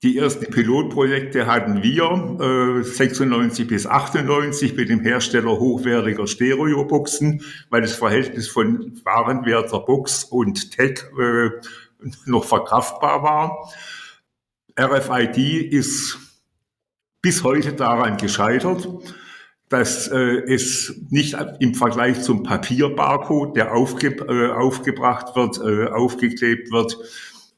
die 0.07 0.19
ersten 0.19 0.49
Pilotprojekte 0.53 1.47
hatten 1.47 1.83
wir 1.83 2.79
äh, 2.81 2.85
96 2.85 3.67
bis 3.67 3.87
98 3.87 4.77
mit 4.77 4.89
dem 4.89 5.01
Hersteller 5.01 5.59
hochwertiger 5.59 6.29
Stereoboxen, 6.29 7.43
weil 7.71 7.83
das 7.83 7.97
Verhältnis 7.97 8.47
von 8.47 9.01
warenwerter 9.03 9.81
Box 9.81 10.23
und 10.23 10.71
Tech 10.71 11.01
äh, 11.19 11.51
noch 12.25 12.45
verkraftbar 12.45 13.25
war. 13.25 13.73
RFID 14.79 15.73
ist 15.73 16.19
bis 17.21 17.43
heute 17.43 17.73
daran 17.73 18.17
gescheitert, 18.17 18.89
dass 19.69 20.07
äh, 20.07 20.17
es 20.17 21.01
nicht 21.11 21.37
im 21.59 21.75
Vergleich 21.75 22.23
zum 22.23 22.45
Papierbarcode, 22.45 23.57
der 23.57 23.75
aufge, 23.75 24.09
äh, 24.29 24.53
aufgebracht 24.53 25.35
wird, 25.35 25.59
äh, 25.59 25.91
aufgeklebt 25.91 26.71
wird, 26.71 26.97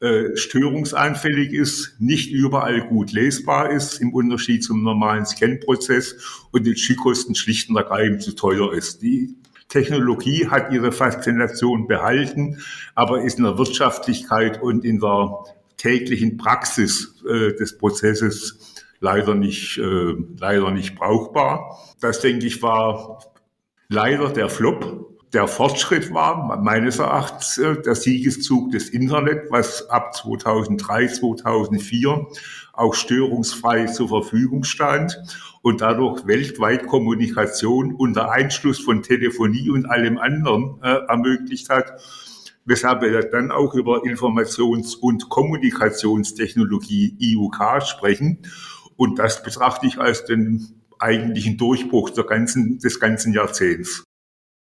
äh, 0.00 0.36
störungsanfällig 0.36 1.52
ist, 1.52 1.96
nicht 1.98 2.30
überall 2.30 2.86
gut 2.86 3.10
lesbar 3.12 3.72
ist, 3.72 4.00
im 4.00 4.12
Unterschied 4.14 4.62
zum 4.62 4.84
normalen 4.84 5.26
Scan-Prozess 5.26 6.46
und 6.52 6.66
den 6.66 6.76
Schickkosten 6.76 7.34
schlicht 7.34 7.68
und 7.68 7.76
ergreifend 7.76 8.22
zu 8.22 8.32
teuer 8.36 8.72
ist. 8.72 9.02
Die 9.02 9.34
Technologie 9.68 10.46
hat 10.46 10.72
ihre 10.72 10.92
Faszination 10.92 11.88
behalten, 11.88 12.62
aber 12.94 13.22
ist 13.22 13.38
in 13.38 13.44
der 13.44 13.58
Wirtschaftlichkeit 13.58 14.62
und 14.62 14.84
in 14.84 15.00
der 15.00 15.44
täglichen 15.76 16.36
Praxis 16.36 17.22
äh, 17.28 17.54
des 17.54 17.76
Prozesses 17.76 18.84
leider 19.00 19.34
nicht, 19.34 19.78
äh, 19.78 20.14
leider 20.38 20.70
nicht 20.70 20.94
brauchbar. 20.94 21.78
Das, 22.00 22.20
denke 22.20 22.46
ich, 22.46 22.62
war 22.62 23.20
leider 23.88 24.32
der 24.32 24.48
Flop 24.48 25.17
der 25.32 25.46
Fortschritt 25.46 26.12
war 26.12 26.60
meines 26.62 26.98
Erachtens 26.98 27.58
äh, 27.58 27.80
der 27.82 27.94
Siegeszug 27.94 28.70
des 28.70 28.88
Internet, 28.88 29.50
was 29.50 29.88
ab 29.90 30.14
2003, 30.14 31.08
2004 31.08 32.26
auch 32.72 32.94
störungsfrei 32.94 33.86
zur 33.86 34.08
Verfügung 34.08 34.64
stand 34.64 35.18
und 35.62 35.80
dadurch 35.80 36.26
weltweit 36.26 36.86
Kommunikation 36.86 37.94
unter 37.94 38.30
Einschluss 38.30 38.78
von 38.78 39.02
Telefonie 39.02 39.70
und 39.70 39.86
allem 39.86 40.16
anderen 40.18 40.78
äh, 40.82 41.00
ermöglicht 41.08 41.68
hat, 41.68 42.00
weshalb 42.64 43.02
wir 43.02 43.20
dann 43.28 43.50
auch 43.50 43.74
über 43.74 44.04
Informations- 44.04 44.96
und 44.96 45.28
Kommunikationstechnologie 45.28 47.16
IUK 47.18 47.82
sprechen. 47.82 48.38
Und 48.96 49.18
das 49.18 49.42
betrachte 49.42 49.86
ich 49.86 49.98
als 49.98 50.24
den 50.24 50.82
eigentlichen 50.98 51.56
Durchbruch 51.58 52.10
ganzen, 52.26 52.78
des 52.78 52.98
ganzen 52.98 53.32
Jahrzehnts. 53.32 54.04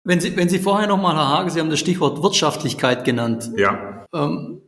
Wenn 0.04 0.20
Sie, 0.20 0.36
wenn 0.36 0.48
Sie 0.48 0.58
vorher 0.58 0.88
nochmal, 0.88 1.14
Herr 1.14 1.28
Hage, 1.28 1.50
Sie 1.50 1.60
haben 1.60 1.70
das 1.70 1.78
Stichwort 1.78 2.22
Wirtschaftlichkeit 2.22 3.04
genannt. 3.04 3.50
Ja. 3.56 4.06
Ähm, 4.12 4.62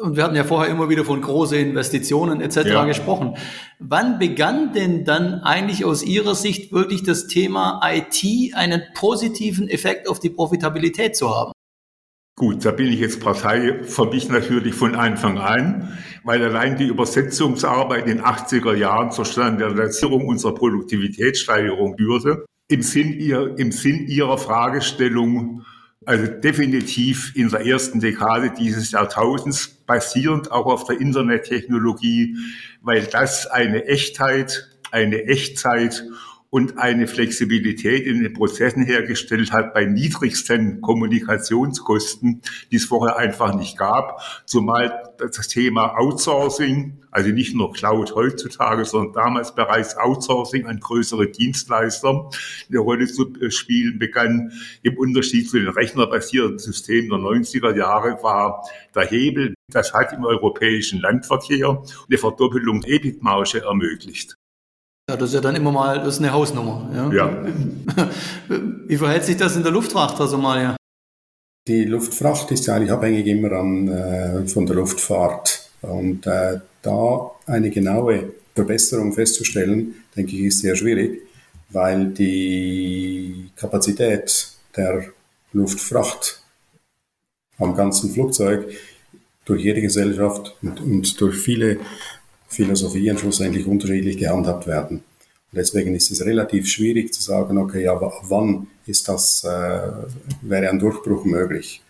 und 0.00 0.16
wir 0.16 0.24
hatten 0.24 0.36
ja 0.36 0.44
vorher 0.44 0.70
immer 0.70 0.88
wieder 0.88 1.04
von 1.04 1.20
große 1.20 1.56
Investitionen 1.56 2.40
etc. 2.40 2.68
Ja. 2.68 2.84
gesprochen. 2.84 3.36
Wann 3.78 4.18
begann 4.18 4.72
denn 4.72 5.04
dann 5.04 5.40
eigentlich 5.42 5.84
aus 5.84 6.02
Ihrer 6.02 6.34
Sicht 6.34 6.72
wirklich 6.72 7.02
das 7.02 7.26
Thema 7.26 7.80
IT 7.84 8.54
einen 8.54 8.82
positiven 8.94 9.68
Effekt 9.68 10.08
auf 10.08 10.20
die 10.20 10.30
Profitabilität 10.30 11.16
zu 11.16 11.28
haben? 11.34 11.52
Gut, 12.36 12.64
da 12.64 12.70
bin 12.70 12.86
ich 12.86 13.00
jetzt 13.00 13.20
Partei 13.20 13.82
für 13.82 14.06
mich 14.06 14.28
natürlich 14.28 14.72
von 14.72 14.94
Anfang 14.94 15.38
an, 15.38 15.98
weil 16.22 16.42
allein 16.44 16.76
die 16.76 16.86
Übersetzungsarbeit 16.86 18.06
in 18.06 18.18
den 18.18 18.24
80er 18.24 18.76
Jahren 18.76 19.10
zur 19.10 19.24
Standardisierung 19.24 20.28
unserer 20.28 20.54
Produktivitätssteigerung 20.54 21.96
führte 21.98 22.46
im 22.68 22.82
Sinn, 22.82 23.18
ihr, 23.18 23.54
im 23.58 23.72
Sinn 23.72 24.06
Ihrer 24.06 24.38
Fragestellung, 24.38 25.64
also 26.04 26.26
definitiv 26.26 27.34
in 27.34 27.48
der 27.48 27.66
ersten 27.66 28.00
Dekade 28.00 28.52
dieses 28.58 28.92
Jahrtausends, 28.92 29.68
basierend 29.86 30.52
auch 30.52 30.66
auf 30.66 30.84
der 30.84 31.00
Internettechnologie, 31.00 32.36
weil 32.82 33.04
das 33.06 33.46
eine 33.46 33.86
Echtheit, 33.86 34.68
eine 34.90 35.24
Echtzeit 35.24 36.04
und 36.50 36.78
eine 36.78 37.06
Flexibilität 37.06 38.06
in 38.06 38.22
den 38.22 38.32
Prozessen 38.32 38.82
hergestellt 38.82 39.52
hat 39.52 39.74
bei 39.74 39.84
niedrigsten 39.84 40.80
Kommunikationskosten, 40.80 42.40
die 42.70 42.76
es 42.76 42.86
vorher 42.86 43.16
einfach 43.16 43.54
nicht 43.54 43.76
gab. 43.76 44.22
Zumal 44.46 45.12
das 45.18 45.48
Thema 45.48 45.98
Outsourcing, 45.98 47.02
also 47.10 47.30
nicht 47.30 47.54
nur 47.54 47.72
Cloud 47.72 48.14
heutzutage, 48.14 48.84
sondern 48.84 49.12
damals 49.12 49.54
bereits 49.54 49.96
Outsourcing 49.96 50.66
an 50.66 50.80
größere 50.80 51.28
Dienstleister 51.30 52.30
eine 52.68 52.78
Rolle 52.78 53.06
zu 53.06 53.30
spielen 53.50 53.98
begann. 53.98 54.52
Im 54.82 54.96
Unterschied 54.96 55.50
zu 55.50 55.58
den 55.58 55.68
rechnerbasierten 55.68 56.58
Systemen 56.58 57.10
der 57.10 57.18
90er 57.18 57.76
Jahre 57.76 58.22
war 58.22 58.66
der 58.94 59.04
Hebel, 59.04 59.54
das 59.70 59.92
hat 59.92 60.14
im 60.14 60.24
europäischen 60.24 61.00
Landverkehr 61.00 61.82
eine 62.08 62.18
Verdoppelung 62.18 62.80
der 62.80 62.92
EBIT-Marge 62.92 63.62
ermöglicht. 63.62 64.38
Ja, 65.08 65.16
das 65.16 65.30
ist 65.30 65.34
ja 65.36 65.40
dann 65.40 65.56
immer 65.56 65.72
mal, 65.72 66.00
das 66.00 66.16
ist 66.16 66.18
eine 66.18 66.32
Hausnummer. 66.32 66.90
Ja. 66.94 67.12
ja. 67.12 67.46
Wie 68.86 68.96
verhält 68.96 69.24
sich 69.24 69.38
das 69.38 69.56
in 69.56 69.62
der 69.62 69.72
Luftfracht, 69.72 70.18
Herr 70.18 70.26
Somalia? 70.28 70.76
Die 71.66 71.84
Luftfracht 71.84 72.50
ist 72.50 72.66
ja 72.66 72.74
eigentlich 72.74 72.92
abhängig 72.92 73.26
immer 73.26 73.52
an, 73.52 73.88
äh, 73.88 74.46
von 74.46 74.66
der 74.66 74.76
Luftfahrt. 74.76 75.70
Und 75.80 76.26
äh, 76.26 76.60
da 76.82 77.30
eine 77.46 77.70
genaue 77.70 78.34
Verbesserung 78.54 79.14
festzustellen, 79.14 79.94
denke 80.14 80.36
ich, 80.36 80.42
ist 80.42 80.60
sehr 80.60 80.76
schwierig, 80.76 81.22
weil 81.70 82.08
die 82.08 83.50
Kapazität 83.56 84.50
der 84.76 85.04
Luftfracht 85.54 86.42
am 87.58 87.74
ganzen 87.74 88.12
Flugzeug 88.12 88.68
durch 89.46 89.62
jede 89.62 89.80
Gesellschaft 89.80 90.54
und, 90.60 90.80
und 90.80 91.20
durch 91.20 91.36
viele 91.36 91.78
Philosophien 92.48 93.18
schlussendlich 93.18 93.66
unterschiedlich 93.66 94.16
gehandhabt 94.16 94.66
werden. 94.66 94.98
Und 95.50 95.56
deswegen 95.56 95.94
ist 95.94 96.10
es 96.10 96.24
relativ 96.24 96.66
schwierig 96.68 97.12
zu 97.12 97.22
sagen, 97.22 97.58
okay, 97.58 97.84
ja, 97.84 97.98
wann 98.00 98.66
ist 98.86 99.08
das, 99.08 99.44
äh, 99.44 99.48
wäre 100.42 100.68
ein 100.68 100.78
Durchbruch 100.78 101.24
möglich. 101.24 101.82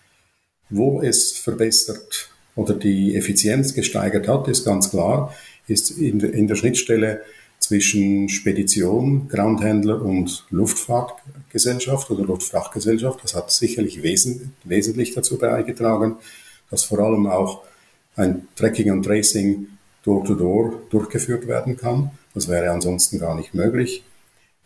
Wo 0.71 1.01
es 1.01 1.33
verbessert 1.33 2.31
oder 2.55 2.75
die 2.75 3.15
Effizienz 3.17 3.73
gesteigert 3.73 4.29
hat, 4.29 4.49
ist 4.49 4.65
ganz 4.65 4.91
klar, 4.91 5.35
ist 5.67 5.93
in, 5.93 6.21
in 6.21 6.47
der 6.47 6.57
Schnittstelle 6.57 7.23
zwischen 7.59 8.29
Spedition, 8.29 9.29
Groundhändler 9.29 10.01
und 10.01 10.45
Luftfahrtgesellschaft 10.51 12.11
oder 12.11 12.25
Luftfrachtgesellschaft. 12.25 13.23
Das 13.23 13.35
hat 13.35 13.51
sicherlich 13.51 14.03
wesen, 14.03 14.55
wesentlich 14.65 15.15
dazu 15.15 15.39
beigetragen, 15.39 16.17
dass 16.71 16.85
vor 16.85 17.01
allem 17.01 17.27
auch 17.27 17.63
ein 18.17 18.47
Tracking 18.57 18.93
und 18.93 19.03
Tracing 19.05 19.67
Door-to-Door 20.09 20.83
durchgeführt 20.89 21.47
werden 21.47 21.77
kann. 21.77 22.11
Das 22.35 22.49
wäre 22.49 22.71
ansonsten 22.71 23.19
gar 23.19 23.35
nicht 23.35 23.55
möglich. 23.55 24.05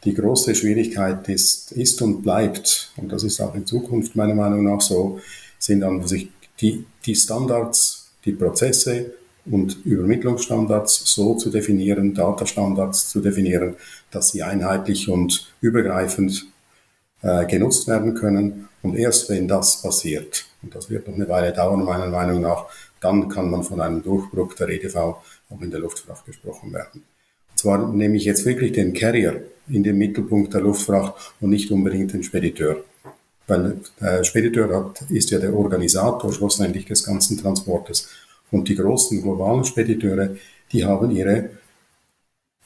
Die 0.04 0.14
große 0.14 0.54
Schwierigkeit 0.54 1.28
ist, 1.28 1.72
ist 1.72 2.00
und 2.02 2.22
bleibt, 2.22 2.92
und 2.96 3.10
das 3.12 3.24
ist 3.24 3.40
auch 3.40 3.54
in 3.54 3.66
Zukunft 3.66 4.14
meiner 4.14 4.34
Meinung 4.34 4.64
nach 4.64 4.80
so, 4.80 5.20
sind 5.58 5.82
an 5.82 6.06
sich 6.06 6.28
die, 6.60 6.84
die 7.04 7.16
Standards, 7.16 8.10
die 8.24 8.32
Prozesse 8.32 9.14
und 9.44 9.84
Übermittlungsstandards 9.84 11.02
so 11.06 11.34
zu 11.34 11.50
definieren, 11.50 12.14
Datastandards 12.14 13.08
zu 13.08 13.20
definieren, 13.20 13.74
dass 14.12 14.30
sie 14.30 14.42
einheitlich 14.44 15.08
und 15.08 15.52
übergreifend 15.60 16.46
äh, 17.22 17.46
genutzt 17.46 17.88
werden 17.88 18.14
können. 18.14 18.68
Und 18.82 18.96
erst 18.96 19.28
wenn 19.28 19.48
das 19.48 19.82
passiert, 19.82 20.46
und 20.62 20.74
das 20.74 20.90
wird 20.90 21.08
noch 21.08 21.14
eine 21.14 21.28
Weile 21.28 21.52
dauern, 21.52 21.84
meiner 21.84 22.08
Meinung 22.08 22.40
nach, 22.40 22.66
dann 23.02 23.28
kann 23.28 23.50
man 23.50 23.64
von 23.64 23.80
einem 23.80 24.02
Durchbruch 24.02 24.54
der 24.54 24.68
EDV 24.68 24.96
auch 24.96 25.60
in 25.60 25.70
der 25.70 25.80
Luftfracht 25.80 26.24
gesprochen 26.24 26.72
werden. 26.72 27.02
Und 27.50 27.58
zwar 27.58 27.92
nehme 27.92 28.16
ich 28.16 28.24
jetzt 28.24 28.46
wirklich 28.46 28.72
den 28.72 28.94
Carrier 28.94 29.42
in 29.68 29.82
den 29.82 29.98
Mittelpunkt 29.98 30.54
der 30.54 30.62
Luftfracht 30.62 31.34
und 31.40 31.50
nicht 31.50 31.70
unbedingt 31.70 32.12
den 32.12 32.22
Spediteur. 32.22 32.84
Weil 33.46 33.80
der 34.00 34.24
Spediteur 34.24 34.74
hat, 34.74 35.10
ist 35.10 35.30
ja 35.30 35.38
der 35.38 35.52
Organisator 35.52 36.32
schlussendlich 36.32 36.86
des 36.86 37.04
ganzen 37.04 37.36
Transportes. 37.36 38.08
Und 38.50 38.68
die 38.68 38.76
großen 38.76 39.20
globalen 39.20 39.64
Spediteure, 39.64 40.36
die 40.72 40.84
haben 40.84 41.10
ihre 41.10 41.50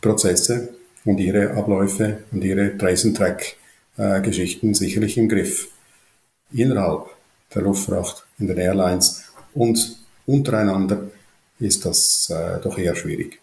Prozesse 0.01 0.75
und 1.05 1.19
ihre 1.19 1.53
Abläufe 1.53 2.19
und 2.31 2.45
ihre 2.45 2.77
Trace-and-Track-Geschichten 2.77 4.75
sicherlich 4.75 5.17
im 5.17 5.29
Griff. 5.29 5.69
Innerhalb 6.53 7.07
der 7.55 7.63
Luftfracht, 7.63 8.27
in 8.39 8.49
den 8.49 8.59
Airlines 8.59 9.25
und 9.55 10.06
untereinander 10.27 11.11
ist 11.59 11.87
das 11.87 12.31
äh, 12.31 12.61
doch 12.63 12.77
eher 12.77 12.95
schwierig. 12.95 13.41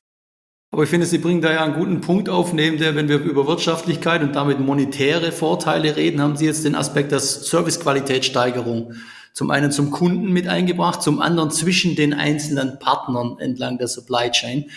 Aber 0.71 0.83
ich 0.83 0.89
finde, 0.89 1.05
Sie 1.05 1.19
bringen 1.19 1.41
da 1.41 1.51
ja 1.53 1.63
einen 1.63 1.75
guten 1.75 2.01
Punkt 2.01 2.29
auf, 2.29 2.51
neben 2.51 2.77
der, 2.77 2.95
wenn 2.95 3.07
wir 3.07 3.19
über 3.19 3.47
Wirtschaftlichkeit 3.47 4.23
und 4.23 4.35
damit 4.35 4.59
monetäre 4.59 5.31
Vorteile 5.31 5.95
reden, 5.95 6.21
haben 6.21 6.35
Sie 6.35 6.45
jetzt 6.45 6.65
den 6.65 6.75
Aspekt 6.75 7.11
der 7.11 7.19
Servicequalitätssteigerung 7.19 8.93
zum 9.33 9.49
einen 9.49 9.71
zum 9.71 9.89
Kunden 9.89 10.31
mit 10.31 10.47
eingebracht, 10.47 11.01
zum 11.01 11.19
anderen 11.19 11.49
zwischen 11.51 11.95
den 11.95 12.13
einzelnen 12.13 12.77
Partnern 12.79 13.37
entlang 13.39 13.79
der 13.79 13.87
Supply 13.87 14.29
Chain. 14.29 14.69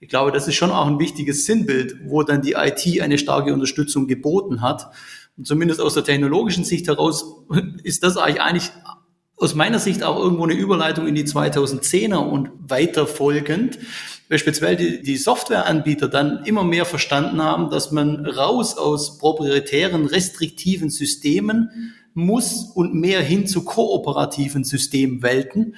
Ich 0.00 0.08
glaube, 0.08 0.30
das 0.30 0.46
ist 0.46 0.54
schon 0.54 0.70
auch 0.70 0.86
ein 0.86 1.00
wichtiges 1.00 1.46
Sinnbild, 1.46 1.96
wo 2.04 2.22
dann 2.22 2.40
die 2.40 2.52
IT 2.52 3.00
eine 3.00 3.18
starke 3.18 3.52
Unterstützung 3.52 4.06
geboten 4.06 4.62
hat. 4.62 4.90
Und 5.36 5.46
zumindest 5.48 5.80
aus 5.80 5.94
der 5.94 6.04
technologischen 6.04 6.64
Sicht 6.64 6.86
heraus 6.86 7.44
ist 7.82 8.04
das 8.04 8.16
eigentlich 8.16 8.70
aus 9.36 9.54
meiner 9.54 9.78
Sicht 9.78 10.02
auch 10.02 10.18
irgendwo 10.18 10.44
eine 10.44 10.54
Überleitung 10.54 11.06
in 11.06 11.14
die 11.14 11.24
2010er 11.24 12.16
und 12.16 12.50
weiter 12.58 13.06
folgend, 13.06 13.78
weil 14.28 14.38
speziell 14.38 14.76
die, 14.76 15.02
die 15.02 15.16
Softwareanbieter 15.16 16.08
dann 16.08 16.44
immer 16.44 16.64
mehr 16.64 16.84
verstanden 16.84 17.42
haben, 17.42 17.70
dass 17.70 17.90
man 17.90 18.26
raus 18.26 18.76
aus 18.76 19.18
proprietären, 19.18 20.06
restriktiven 20.06 20.88
Systemen 20.88 21.94
muss 22.14 22.70
und 22.74 22.94
mehr 22.94 23.20
hin 23.20 23.46
zu 23.46 23.64
kooperativen 23.64 24.64
Systemwelten, 24.64 25.76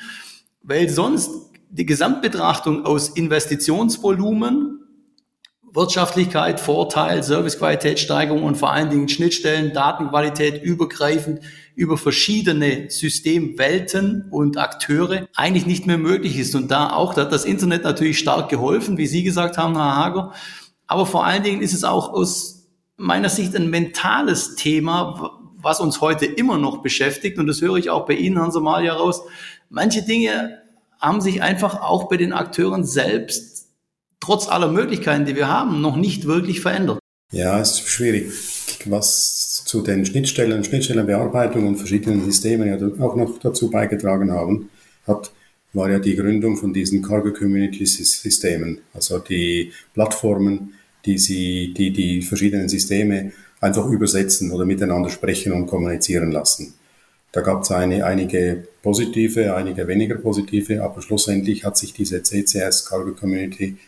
weil 0.62 0.88
sonst 0.88 1.30
die 1.70 1.86
Gesamtbetrachtung 1.86 2.84
aus 2.84 3.08
Investitionsvolumen, 3.08 4.80
Wirtschaftlichkeit, 5.72 6.60
Vorteil, 6.60 7.22
Servicequalitätssteigerung 7.22 8.44
und 8.44 8.56
vor 8.56 8.72
allen 8.72 8.90
Dingen 8.90 9.08
Schnittstellen, 9.08 9.72
Datenqualität 9.72 10.62
übergreifend 10.62 11.40
über 11.76 11.98
verschiedene 11.98 12.90
Systemwelten 12.90 14.28
und 14.30 14.56
Akteure 14.56 15.28
eigentlich 15.36 15.66
nicht 15.66 15.86
mehr 15.86 15.98
möglich 15.98 16.38
ist. 16.38 16.54
Und 16.54 16.70
da 16.70 16.90
auch, 16.90 17.12
da 17.12 17.22
hat 17.22 17.32
das 17.32 17.44
Internet 17.44 17.84
natürlich 17.84 18.18
stark 18.18 18.48
geholfen, 18.48 18.96
wie 18.96 19.06
Sie 19.06 19.22
gesagt 19.22 19.58
haben, 19.58 19.76
Herr 19.76 19.94
Hager. 19.94 20.32
Aber 20.86 21.04
vor 21.04 21.26
allen 21.26 21.42
Dingen 21.42 21.60
ist 21.60 21.74
es 21.74 21.84
auch 21.84 22.12
aus 22.12 22.66
meiner 22.96 23.28
Sicht 23.28 23.54
ein 23.54 23.68
mentales 23.68 24.56
Thema, 24.56 25.38
was 25.58 25.80
uns 25.80 26.00
heute 26.00 26.24
immer 26.24 26.56
noch 26.56 26.78
beschäftigt. 26.82 27.38
Und 27.38 27.46
das 27.46 27.60
höre 27.60 27.76
ich 27.76 27.90
auch 27.90 28.06
bei 28.06 28.14
Ihnen, 28.14 28.38
Herrn 28.38 28.52
Somalia, 28.52 28.94
raus. 28.94 29.20
Manche 29.68 30.02
Dinge 30.02 30.58
haben 30.98 31.20
sich 31.20 31.42
einfach 31.42 31.82
auch 31.82 32.08
bei 32.08 32.16
den 32.16 32.32
Akteuren 32.32 32.84
selbst, 32.84 33.68
trotz 34.18 34.48
aller 34.48 34.68
Möglichkeiten, 34.68 35.26
die 35.26 35.36
wir 35.36 35.48
haben, 35.48 35.82
noch 35.82 35.96
nicht 35.96 36.24
wirklich 36.24 36.62
verändert. 36.62 36.98
Ja, 37.32 37.58
ist 37.58 37.86
schwierig. 37.86 38.32
was 38.86 39.55
zu 39.66 39.82
den 39.82 40.06
Schnittstellen, 40.06 40.62
Schnittstellenbearbeitung 40.62 41.66
und 41.66 41.76
verschiedenen 41.76 42.24
Systemen 42.24 42.68
ja 42.68 43.04
auch 43.04 43.16
noch 43.16 43.38
dazu 43.40 43.68
beigetragen 43.68 44.30
haben, 44.30 44.70
hat, 45.08 45.32
war 45.72 45.90
ja 45.90 45.98
die 45.98 46.14
Gründung 46.14 46.56
von 46.56 46.72
diesen 46.72 47.02
Cargo 47.02 47.32
Community 47.32 47.84
Systemen, 47.84 48.78
also 48.94 49.18
die 49.18 49.72
Plattformen, 49.92 50.74
die 51.04 51.18
sie, 51.18 51.74
die 51.76 51.92
die 51.92 52.22
verschiedenen 52.22 52.68
Systeme 52.68 53.32
einfach 53.60 53.86
übersetzen 53.86 54.52
oder 54.52 54.64
miteinander 54.64 55.10
sprechen 55.10 55.52
und 55.52 55.66
kommunizieren 55.66 56.30
lassen. 56.30 56.74
Da 57.32 57.40
gab 57.40 57.62
es 57.62 57.72
eine, 57.72 58.06
einige 58.06 58.68
positive, 58.82 59.56
einige 59.56 59.88
weniger 59.88 60.14
positive, 60.14 60.84
aber 60.84 61.02
schlussendlich 61.02 61.64
hat 61.64 61.76
sich 61.76 61.92
diese 61.92 62.22
CCS 62.22 62.86
Cargo 62.86 63.12
Community 63.14 63.78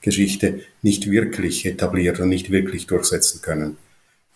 Geschichte 0.00 0.60
nicht 0.80 1.10
wirklich 1.10 1.66
etabliert 1.66 2.18
und 2.18 2.30
nicht 2.30 2.50
wirklich 2.50 2.86
durchsetzen 2.86 3.42
können. 3.42 3.76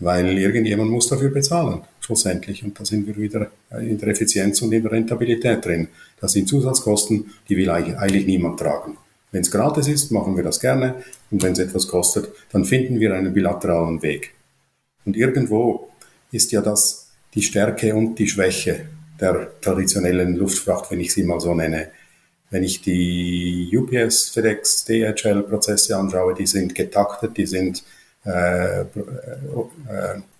Weil 0.02 0.36
irgendjemand 0.36 0.90
muss 0.90 1.06
dafür 1.06 1.30
bezahlen, 1.30 1.82
schlussendlich. 2.00 2.64
Und 2.64 2.78
da 2.78 2.84
sind 2.84 3.06
wir 3.06 3.16
wieder 3.16 3.52
in 3.80 3.98
der 3.98 4.08
Effizienz 4.08 4.60
und 4.60 4.72
in 4.72 4.82
der 4.82 4.90
Rentabilität 4.90 5.64
drin. 5.64 5.86
Das 6.20 6.32
sind 6.32 6.48
Zusatzkosten, 6.48 7.30
die 7.48 7.56
will 7.56 7.70
eigentlich 7.70 8.26
niemand 8.26 8.58
tragen. 8.58 8.96
Wenn 9.30 9.42
es 9.42 9.50
gratis 9.50 9.86
ist, 9.86 10.10
machen 10.10 10.36
wir 10.36 10.42
das 10.42 10.58
gerne. 10.58 10.96
Und 11.30 11.42
wenn 11.44 11.52
es 11.52 11.60
etwas 11.60 11.86
kostet, 11.86 12.28
dann 12.50 12.64
finden 12.64 12.98
wir 12.98 13.14
einen 13.14 13.32
bilateralen 13.32 14.02
Weg. 14.02 14.34
Und 15.04 15.16
irgendwo 15.16 15.88
ist 16.32 16.50
ja 16.50 16.62
das 16.62 17.10
die 17.34 17.42
Stärke 17.42 17.94
und 17.94 18.18
die 18.18 18.28
Schwäche 18.28 18.86
der 19.20 19.52
traditionellen 19.60 20.34
Luftfracht, 20.34 20.90
wenn 20.90 21.00
ich 21.00 21.14
sie 21.14 21.22
mal 21.22 21.38
so 21.38 21.54
nenne. 21.54 21.92
Wenn 22.50 22.64
ich 22.64 22.82
die 22.82 23.70
UPS, 23.72 24.30
FedEx, 24.30 24.84
DHL-Prozesse 24.84 25.96
anschaue, 25.96 26.34
die 26.34 26.46
sind 26.46 26.74
getaktet, 26.74 27.36
die 27.36 27.46
sind 27.46 27.84
äh, 28.24 28.82
äh, 28.82 28.86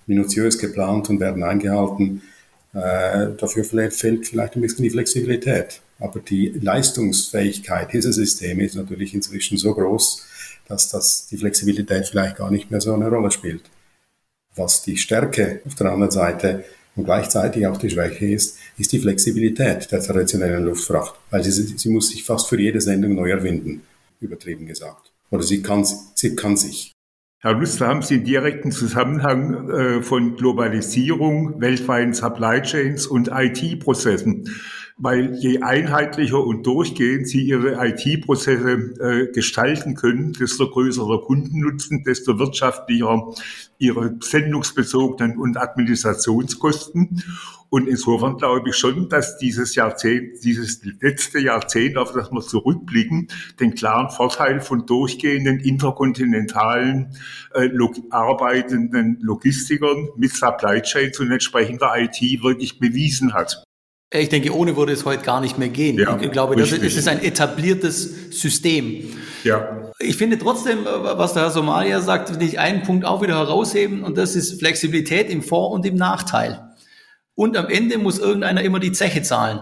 minutiös 0.07 0.59
geplant 0.59 1.11
und 1.11 1.21
werden 1.21 1.43
eingehalten. 1.43 2.23
Äh, 2.75 3.29
dafür 3.37 3.65
fehlt 3.65 4.27
vielleicht 4.27 4.57
ein 4.57 4.63
bisschen 4.63 4.85
die 4.85 4.91
Flexibilität. 4.91 5.81
Aber 5.99 6.21
die 6.21 6.49
Leistungsfähigkeit 6.49 7.93
dieser 7.93 8.13
Systeme 8.13 8.65
ist 8.65 8.75
natürlich 8.75 9.15
inzwischen 9.15 9.57
so 9.57 9.75
groß, 9.75 10.27
dass 10.67 10.89
das 10.89 11.29
die 11.29 11.37
Flexibilität 11.37 12.09
vielleicht 12.09 12.37
gar 12.37 12.51
nicht 12.51 12.71
mehr 12.71 12.81
so 12.81 12.95
eine 12.95 13.09
Rolle 13.09 13.31
spielt. 13.31 13.63
Was 14.55 14.83
die 14.83 14.97
Stärke 14.97 15.61
auf 15.65 15.75
der 15.77 15.93
anderen 15.93 16.11
Seite 16.11 16.65
und 16.97 17.05
gleichzeitig 17.05 17.67
auch 17.67 17.79
die 17.79 17.91
Schwäche 17.91 18.27
ist, 18.27 18.59
ist 18.77 18.93
die 18.93 18.99
Flexibilität 18.99 19.91
der 19.91 20.03
traditionellen 20.03 20.65
Luftfracht, 20.65 21.15
weil 21.31 21.43
sie, 21.45 21.51
sie 21.51 21.89
muss 21.89 22.11
sich 22.11 22.25
fast 22.25 22.49
für 22.49 22.61
jede 22.61 22.81
Sendung 22.81 23.15
neu 23.15 23.31
erfinden, 23.31 23.83
übertrieben 24.21 24.67
gesagt. 24.67 25.11
Oder 25.31 25.43
sie 25.43 25.63
kann, 25.63 25.87
sie 26.15 26.37
kann 26.37 26.57
sich. 26.57 26.93
Herr 27.45 27.55
Lüster, 27.55 27.89
haben 27.89 28.03
Sie 28.03 28.15
einen 28.15 28.25
direkten 28.25 28.71
Zusammenhang 28.71 29.69
äh, 29.69 30.01
von 30.01 30.37
Globalisierung, 30.37 31.61
weltweiten 31.61 32.15
Supply 32.15 32.63
Chains 32.63 33.05
und 33.05 33.31
IT-Prozessen 33.35 34.49
weil 34.99 35.35
je 35.35 35.63
einheitlicher 35.63 36.45
und 36.45 36.67
durchgehend 36.67 37.29
Sie 37.29 37.43
Ihre 37.43 37.85
IT-Prozesse 37.87 38.73
äh, 39.01 39.33
gestalten 39.33 39.95
können, 39.95 40.33
desto 40.33 40.69
größer 40.69 41.07
der 41.07 41.19
Kundennutzen, 41.19 42.05
desto 42.05 42.39
wirtschaftlicher 42.39 43.33
Ihre 43.79 44.17
sendungsbezogenen 44.21 45.39
und 45.39 45.57
Administrationskosten. 45.57 47.23
Und 47.69 47.89
insofern 47.89 48.37
glaube 48.37 48.69
ich 48.69 48.77
schon, 48.77 49.09
dass 49.09 49.39
dieses 49.39 49.75
Jahrzehnt, 49.75 50.45
dieses 50.45 50.83
letzte 51.01 51.39
Jahrzehnt, 51.39 51.97
auf 51.97 52.13
das 52.13 52.31
wir 52.31 52.43
zurückblicken, 52.43 53.29
den 53.61 53.75
klaren 53.75 54.11
Vorteil 54.11 54.61
von 54.61 54.85
durchgehenden 54.85 55.59
interkontinentalen 55.59 57.17
äh, 57.55 57.65
log 57.69 57.97
arbeitenden 58.11 59.19
Logistikern 59.23 60.11
mit 60.17 60.33
Supply 60.33 60.83
Chains 60.83 61.19
und 61.19 61.33
entsprechender 61.33 61.95
IT 61.97 62.21
wirklich 62.43 62.79
bewiesen 62.79 63.33
hat. 63.33 63.65
Ich 64.15 64.29
denke, 64.29 64.55
ohne 64.55 64.77
würde 64.77 64.93
es 64.93 65.07
heute 65.07 65.25
gar 65.25 65.41
nicht 65.41 65.59
mehr 65.59 65.71
gehen. 65.71 65.99
Ja, 65.99 66.19
ich 66.21 66.31
glaube, 66.31 66.55
das 66.55 66.71
ist, 66.71 66.97
ist 66.97 67.09
ein 67.09 67.23
etabliertes 67.23 68.31
System. 68.31 69.11
Ja. 69.43 69.91
Ich 69.99 70.17
finde 70.17 70.39
trotzdem, 70.39 70.85
was 70.85 71.33
der 71.33 71.45
Herr 71.45 71.51
Somalia 71.51 72.01
sagt, 72.03 72.39
will 72.39 72.47
ich 72.47 72.59
einen 72.59 72.83
Punkt 72.83 73.07
auch 73.07 73.23
wieder 73.23 73.39
herausheben 73.39 74.05
und 74.05 74.19
das 74.19 74.37
ist 74.37 74.59
Flexibilität 74.59 75.31
im 75.31 75.43
Vor- 75.43 75.71
und 75.71 75.87
im 75.87 75.95
Nachteil. 75.95 76.73
Und 77.35 77.57
am 77.57 77.69
Ende 77.69 77.97
muss 77.97 78.19
irgendeiner 78.19 78.63
immer 78.63 78.81
die 78.81 78.93
Zeche 78.93 79.23
zahlen. 79.23 79.61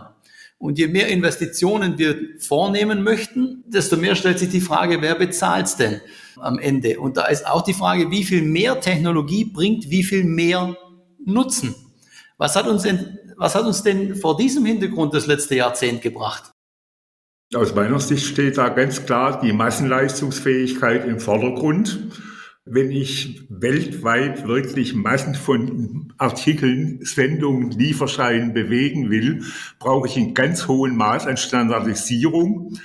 Und 0.58 0.78
je 0.78 0.88
mehr 0.88 1.08
Investitionen 1.08 1.96
wir 1.96 2.16
vornehmen 2.38 3.02
möchten, 3.02 3.64
desto 3.66 3.96
mehr 3.96 4.16
stellt 4.16 4.38
sich 4.38 4.50
die 4.50 4.60
Frage, 4.60 5.00
wer 5.00 5.14
bezahlt's 5.14 5.76
denn 5.76 6.00
am 6.36 6.58
Ende? 6.58 6.98
Und 7.00 7.16
da 7.16 7.26
ist 7.26 7.46
auch 7.46 7.62
die 7.62 7.72
Frage, 7.72 8.10
wie 8.10 8.24
viel 8.24 8.42
mehr 8.42 8.80
Technologie 8.80 9.44
bringt 9.44 9.90
wie 9.90 10.02
viel 10.02 10.24
mehr 10.24 10.76
Nutzen? 11.24 11.74
Was 12.36 12.56
hat 12.56 12.66
uns 12.66 12.82
denn 12.82 13.18
was 13.40 13.54
hat 13.54 13.64
uns 13.64 13.82
denn 13.82 14.14
vor 14.16 14.36
diesem 14.36 14.66
Hintergrund 14.66 15.14
das 15.14 15.26
letzte 15.26 15.56
Jahrzehnt 15.56 16.02
gebracht? 16.02 16.52
Aus 17.54 17.74
meiner 17.74 17.98
Sicht 17.98 18.26
steht 18.26 18.58
da 18.58 18.68
ganz 18.68 19.06
klar 19.06 19.40
die 19.40 19.54
Massenleistungsfähigkeit 19.54 21.06
im 21.06 21.18
Vordergrund. 21.18 22.10
Wenn 22.66 22.90
ich 22.92 23.46
weltweit 23.48 24.46
wirklich 24.46 24.94
Massen 24.94 25.34
von 25.34 26.12
Artikeln, 26.18 27.00
Sendungen, 27.02 27.70
Lieferscheinen 27.70 28.52
bewegen 28.52 29.10
will, 29.10 29.42
brauche 29.78 30.06
ich 30.06 30.16
ein 30.18 30.34
ganz 30.34 30.68
hohen 30.68 30.94
Maß 30.94 31.26
an 31.26 31.38
Standardisierung 31.38 32.78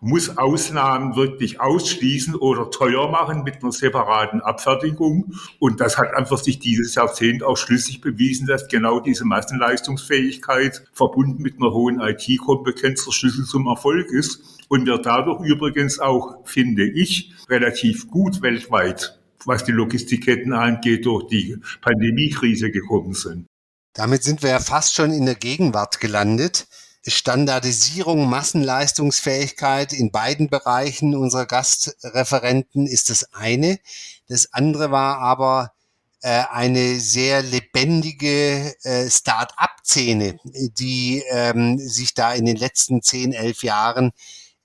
muss 0.00 0.38
Ausnahmen 0.38 1.16
wirklich 1.16 1.60
ausschließen 1.60 2.34
oder 2.36 2.70
teuer 2.70 3.10
machen 3.10 3.42
mit 3.42 3.62
einer 3.62 3.72
separaten 3.72 4.40
Abfertigung. 4.40 5.34
Und 5.58 5.80
das 5.80 5.98
hat 5.98 6.14
einfach 6.14 6.38
sich 6.38 6.58
dieses 6.58 6.94
Jahrzehnt 6.94 7.42
auch 7.42 7.56
schlüssig 7.56 8.00
bewiesen, 8.00 8.46
dass 8.46 8.68
genau 8.68 9.00
diese 9.00 9.24
Massenleistungsfähigkeit 9.24 10.84
verbunden 10.92 11.42
mit 11.42 11.56
einer 11.56 11.72
hohen 11.72 12.00
IT-Kompetenz 12.00 13.04
der 13.04 13.12
Schlüssel 13.12 13.44
zum 13.44 13.66
Erfolg 13.66 14.10
ist. 14.12 14.40
Und 14.68 14.86
wir 14.86 14.98
dadurch 14.98 15.44
übrigens 15.44 15.98
auch, 15.98 16.46
finde 16.46 16.84
ich, 16.84 17.32
relativ 17.48 18.08
gut 18.08 18.42
weltweit, 18.42 19.18
was 19.44 19.64
die 19.64 19.72
Logistikketten 19.72 20.52
angeht, 20.52 21.06
durch 21.06 21.26
die 21.26 21.56
Pandemiekrise 21.80 22.70
gekommen 22.70 23.14
sind. 23.14 23.46
Damit 23.94 24.22
sind 24.22 24.42
wir 24.42 24.50
ja 24.50 24.60
fast 24.60 24.94
schon 24.94 25.10
in 25.10 25.26
der 25.26 25.34
Gegenwart 25.34 25.98
gelandet. 25.98 26.68
Standardisierung, 27.10 28.28
Massenleistungsfähigkeit 28.28 29.92
in 29.92 30.10
beiden 30.10 30.48
Bereichen 30.48 31.14
unserer 31.14 31.46
Gastreferenten 31.46 32.86
ist 32.86 33.10
das 33.10 33.32
eine. 33.32 33.78
Das 34.28 34.52
andere 34.52 34.90
war 34.90 35.18
aber 35.18 35.72
äh, 36.22 36.42
eine 36.50 36.98
sehr 37.00 37.42
lebendige 37.42 38.74
äh, 38.82 39.08
Start-up-Szene, 39.08 40.38
die 40.44 41.22
ähm, 41.30 41.78
sich 41.78 42.14
da 42.14 42.32
in 42.32 42.44
den 42.44 42.56
letzten 42.56 43.02
zehn, 43.02 43.32
elf 43.32 43.62
Jahren 43.62 44.12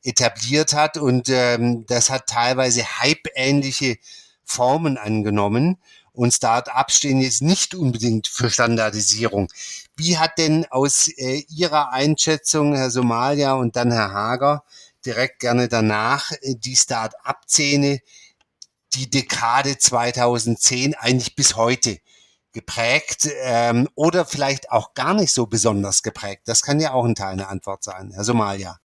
etabliert 0.03 0.73
hat 0.73 0.97
und 0.97 1.29
ähm, 1.29 1.85
das 1.85 2.09
hat 2.09 2.27
teilweise 2.27 2.83
Hype-ähnliche 2.99 3.97
Formen 4.43 4.97
angenommen 4.97 5.77
und 6.11 6.33
Start-ups 6.33 6.97
stehen 6.97 7.21
jetzt 7.21 7.41
nicht 7.41 7.75
unbedingt 7.75 8.27
für 8.27 8.49
Standardisierung. 8.49 9.47
Wie 9.95 10.17
hat 10.17 10.37
denn 10.37 10.65
aus 10.71 11.07
äh, 11.07 11.43
Ihrer 11.49 11.91
Einschätzung, 11.91 12.75
Herr 12.75 12.89
Somalia 12.89 13.53
und 13.53 13.75
dann 13.75 13.91
Herr 13.91 14.11
Hager, 14.11 14.63
direkt 15.05 15.39
gerne 15.39 15.67
danach, 15.67 16.31
äh, 16.41 16.55
die 16.55 16.75
Start-up-Szene, 16.75 17.99
die 18.93 19.09
Dekade 19.09 19.77
2010 19.77 20.95
eigentlich 20.95 21.35
bis 21.35 21.55
heute 21.55 21.99
geprägt 22.53 23.29
ähm, 23.41 23.87
oder 23.95 24.25
vielleicht 24.25 24.71
auch 24.71 24.93
gar 24.93 25.13
nicht 25.13 25.33
so 25.33 25.45
besonders 25.45 26.01
geprägt? 26.01 26.43
Das 26.45 26.61
kann 26.63 26.79
ja 26.79 26.93
auch 26.93 27.05
ein 27.05 27.15
Teil 27.15 27.33
einer 27.33 27.49
Antwort 27.49 27.83
sein, 27.83 28.11
Herr 28.13 28.23
Somalia. 28.23 28.79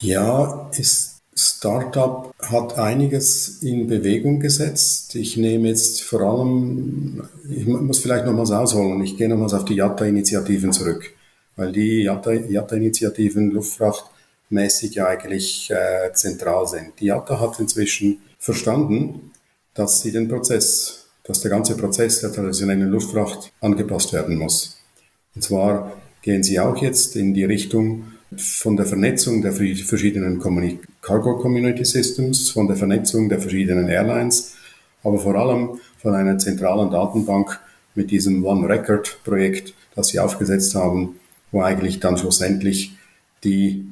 Ja, 0.00 0.70
ist 0.70 1.17
Startup 1.38 2.34
hat 2.40 2.78
einiges 2.78 3.62
in 3.62 3.86
Bewegung 3.86 4.40
gesetzt. 4.40 5.14
Ich 5.14 5.36
nehme 5.36 5.68
jetzt 5.68 6.02
vor 6.02 6.20
allem, 6.22 7.28
ich 7.48 7.64
muss 7.64 8.00
vielleicht 8.00 8.26
nochmals 8.26 8.50
ausholen, 8.50 9.00
ich 9.04 9.16
gehe 9.16 9.28
nochmals 9.28 9.54
auf 9.54 9.64
die 9.64 9.76
JATA-Initiativen 9.76 10.72
zurück, 10.72 11.14
weil 11.54 11.70
die 11.70 12.02
JATA-Initiativen 12.02 13.52
luftfrachtmäßig 13.52 14.96
ja 14.96 15.06
eigentlich 15.06 15.70
äh, 15.70 16.12
zentral 16.12 16.66
sind. 16.66 16.98
Die 16.98 17.06
JATA 17.06 17.38
hat 17.38 17.60
inzwischen 17.60 18.18
verstanden, 18.40 19.30
dass 19.74 20.00
sie 20.00 20.10
den 20.10 20.26
Prozess, 20.26 21.06
dass 21.22 21.40
der 21.40 21.52
ganze 21.52 21.76
Prozess 21.76 22.20
der 22.20 22.32
traditionellen 22.32 22.90
Luftfracht 22.90 23.52
angepasst 23.60 24.12
werden 24.12 24.36
muss. 24.36 24.80
Und 25.36 25.42
zwar 25.42 25.92
gehen 26.20 26.42
sie 26.42 26.58
auch 26.58 26.82
jetzt 26.82 27.14
in 27.14 27.32
die 27.32 27.44
Richtung, 27.44 28.06
von 28.36 28.76
der 28.76 28.86
Vernetzung 28.86 29.40
der 29.40 29.52
verschiedenen 29.52 30.38
Cargo 31.02 31.38
Community 31.38 31.84
Systems, 31.84 32.50
von 32.50 32.66
der 32.66 32.76
Vernetzung 32.76 33.28
der 33.28 33.40
verschiedenen 33.40 33.88
Airlines, 33.88 34.54
aber 35.02 35.18
vor 35.18 35.34
allem 35.34 35.80
von 35.98 36.14
einer 36.14 36.38
zentralen 36.38 36.90
Datenbank 36.90 37.60
mit 37.94 38.10
diesem 38.10 38.44
One 38.44 38.68
Record 38.68 39.18
Projekt, 39.24 39.74
das 39.94 40.08
sie 40.08 40.20
aufgesetzt 40.20 40.74
haben, 40.74 41.16
wo 41.50 41.62
eigentlich 41.62 42.00
dann 42.00 42.16
schlussendlich 42.16 42.96
die, 43.44 43.86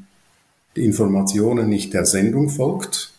die 0.76 0.84
Informationen 0.84 1.68
nicht 1.68 1.94
der 1.94 2.06
Sendung 2.06 2.48
folgt, 2.48 3.12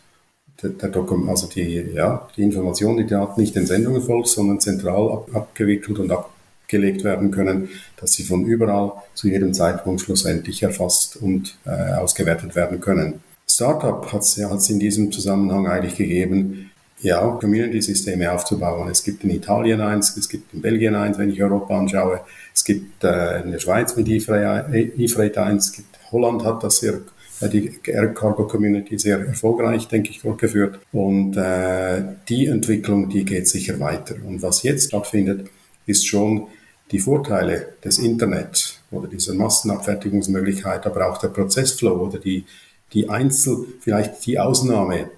der, 0.62 0.70
der 0.70 0.94
also 1.28 1.46
die, 1.46 1.90
ja, 1.94 2.28
die 2.36 2.42
Informationen, 2.42 2.98
die 2.98 3.06
Daten 3.06 3.40
nicht 3.40 3.54
den 3.54 3.66
Sendungen 3.66 4.02
folgt, 4.02 4.28
sondern 4.28 4.60
zentral 4.60 5.12
ab, 5.12 5.28
abgewickelt 5.32 5.98
und 5.98 6.10
abgelegt 6.10 7.04
werden 7.04 7.30
können, 7.30 7.68
dass 7.96 8.14
sie 8.14 8.24
von 8.24 8.44
überall 8.44 8.92
zu 9.14 9.28
jedem 9.28 9.54
Zeitpunkt 9.54 10.00
schlussendlich 10.00 10.62
erfasst 10.62 11.16
und 11.16 11.56
äh, 11.64 11.94
ausgewertet 11.94 12.56
werden 12.56 12.80
können. 12.80 13.20
Startup 13.50 14.12
hat 14.12 14.22
es 14.22 14.70
in 14.70 14.78
diesem 14.78 15.10
Zusammenhang 15.10 15.66
eigentlich 15.66 15.96
gegeben, 15.96 16.70
ja, 17.00 17.20
Community-Systeme 17.40 18.32
aufzubauen. 18.32 18.88
Es 18.90 19.02
gibt 19.02 19.24
in 19.24 19.30
Italien 19.30 19.80
eins, 19.80 20.16
es 20.16 20.28
gibt 20.28 20.52
in 20.52 20.60
Belgien 20.60 20.94
eins, 20.94 21.16
wenn 21.16 21.30
ich 21.30 21.42
Europa 21.42 21.78
anschaue. 21.78 22.20
Es 22.52 22.64
gibt 22.64 23.04
äh, 23.04 23.42
in 23.42 23.52
der 23.52 23.60
Schweiz 23.60 23.94
mit 23.96 24.08
eFreight 24.08 25.38
eins, 25.38 25.66
es 25.66 25.72
gibt, 25.72 25.88
Holland 26.10 26.44
hat 26.44 26.62
das 26.62 26.78
sehr 26.78 27.00
die 27.40 27.78
Air 27.84 28.14
Cargo 28.14 28.48
Community 28.48 28.98
sehr 28.98 29.24
erfolgreich, 29.24 29.86
denke 29.86 30.10
ich, 30.10 30.22
durchgeführt. 30.22 30.80
Und 30.90 31.36
äh, 31.36 32.02
die 32.28 32.46
Entwicklung, 32.46 33.08
die 33.08 33.24
geht 33.24 33.46
sicher 33.46 33.78
weiter. 33.78 34.16
Und 34.26 34.42
was 34.42 34.64
jetzt 34.64 34.88
stattfindet, 34.88 35.48
ist 35.86 36.06
schon 36.06 36.48
die 36.90 36.98
Vorteile 36.98 37.74
des 37.84 37.98
Internet 37.98 38.80
oder 38.90 39.06
dieser 39.06 39.34
Massenabfertigungsmöglichkeit, 39.34 40.86
aber 40.86 41.08
auch 41.10 41.18
der 41.18 41.28
Prozessflow 41.28 41.92
oder 41.92 42.18
die, 42.18 42.44
die 42.92 43.08
Einzel, 43.08 43.66
vielleicht 43.80 44.24
die 44.26 44.38
Ausnahme 44.38 45.10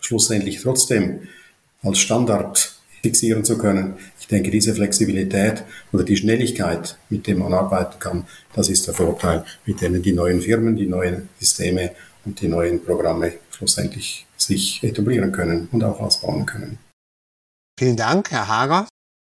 schlussendlich 0.00 0.60
trotzdem 0.62 1.28
als 1.82 1.98
Standard 1.98 2.74
fixieren 3.02 3.44
zu 3.44 3.58
können. 3.58 3.94
Ich 4.20 4.28
denke, 4.28 4.50
diese 4.50 4.74
Flexibilität 4.74 5.64
oder 5.92 6.04
die 6.04 6.16
Schnelligkeit, 6.16 6.96
mit 7.10 7.26
der 7.26 7.36
man 7.36 7.52
arbeiten 7.52 7.98
kann, 7.98 8.26
das 8.54 8.68
ist 8.68 8.86
der 8.86 8.94
Vorteil, 8.94 9.44
mit 9.66 9.80
denen 9.80 10.02
die 10.02 10.12
neuen 10.12 10.40
Firmen, 10.40 10.76
die 10.76 10.86
neuen 10.86 11.28
Systeme 11.38 11.92
und 12.24 12.40
die 12.40 12.48
neuen 12.48 12.84
Programme 12.84 13.32
schlussendlich 13.50 14.26
sich 14.36 14.82
etablieren 14.82 15.32
können 15.32 15.68
und 15.72 15.82
auch 15.82 16.00
ausbauen 16.00 16.46
können. 16.46 16.78
Vielen 17.78 17.96
Dank, 17.96 18.30
Herr 18.30 18.48
Hager. 18.48 18.86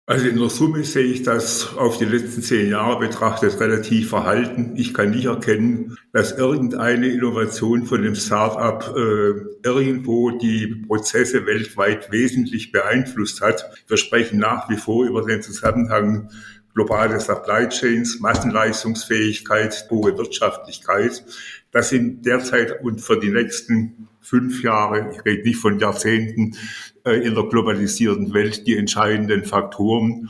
Also 0.10 0.28
in 0.28 0.40
der 0.40 0.50
Summe 0.50 0.84
sehe 0.86 1.04
ich 1.04 1.22
das 1.22 1.78
auf 1.78 2.00
die 2.00 2.06
letzten 2.06 2.42
zehn 2.42 2.72
Jahre 2.72 2.98
betrachtet 3.00 3.60
relativ 3.60 4.10
verhalten. 4.10 4.74
Ich 4.76 4.96
kann 4.96 5.12
nicht 5.12 5.26
erkennen, 5.26 6.00
dass 6.14 6.32
irgendeine 6.32 7.10
Innovation 7.10 7.86
von 7.86 8.02
dem 8.02 8.16
Start-up 8.16 8.96
äh, 8.98 9.34
irgendwo 9.64 10.32
die 10.32 10.84
Prozesse 10.88 11.46
weltweit 11.46 12.12
wesentlich 12.12 12.72
beeinflusst 12.72 13.42
hat. 13.42 13.70
Wir 13.88 13.98
sprechen 13.98 14.40
nach 14.40 14.68
wie 14.68 14.78
vor 14.78 15.06
über 15.06 15.22
den 15.22 15.44
Zusammenhang 15.44 16.32
globale 16.74 17.20
Supply 17.20 17.70
Chains, 17.70 18.20
Massenleistungsfähigkeit, 18.20 19.86
hohe 19.92 20.18
Wirtschaftlichkeit. 20.18 21.24
Das 21.72 21.90
sind 21.90 22.26
derzeit 22.26 22.82
und 22.82 23.00
für 23.00 23.20
die 23.20 23.30
nächsten 23.30 24.08
fünf 24.30 24.64
Jahre, 24.64 25.12
ich 25.12 25.26
rede 25.26 25.44
nicht 25.44 25.60
von 25.60 25.80
Jahrzehnten, 25.80 26.56
äh, 27.04 27.26
in 27.26 27.34
der 27.34 27.46
globalisierten 27.46 28.34
Welt 28.34 28.68
die 28.68 28.78
entscheidenden 28.78 29.44
Faktoren. 29.44 30.30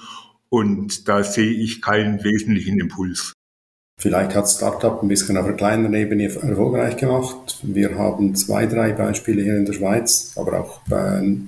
Und 0.50 1.08
da 1.08 1.24
sehe 1.24 1.52
ich 1.52 1.82
keinen 1.82 2.24
wesentlichen 2.24 2.80
Impuls. 2.80 3.34
Vielleicht 4.00 4.34
hat 4.34 4.50
Startup 4.50 5.04
ein 5.04 5.10
bisschen 5.10 5.36
auf 5.36 5.46
einer 5.46 5.58
kleinen 5.58 5.94
Ebene 5.94 6.24
erfolgreich 6.24 6.96
gemacht. 6.96 7.60
Wir 7.64 7.96
haben 7.96 8.34
zwei, 8.34 8.66
drei 8.66 8.94
Beispiele 8.94 9.44
hier 9.44 9.58
in 9.58 9.66
der 9.66 9.74
Schweiz, 9.74 10.34
aber 10.38 10.62
auch 10.62 10.82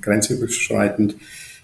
grenzüberschreitend 0.02 1.16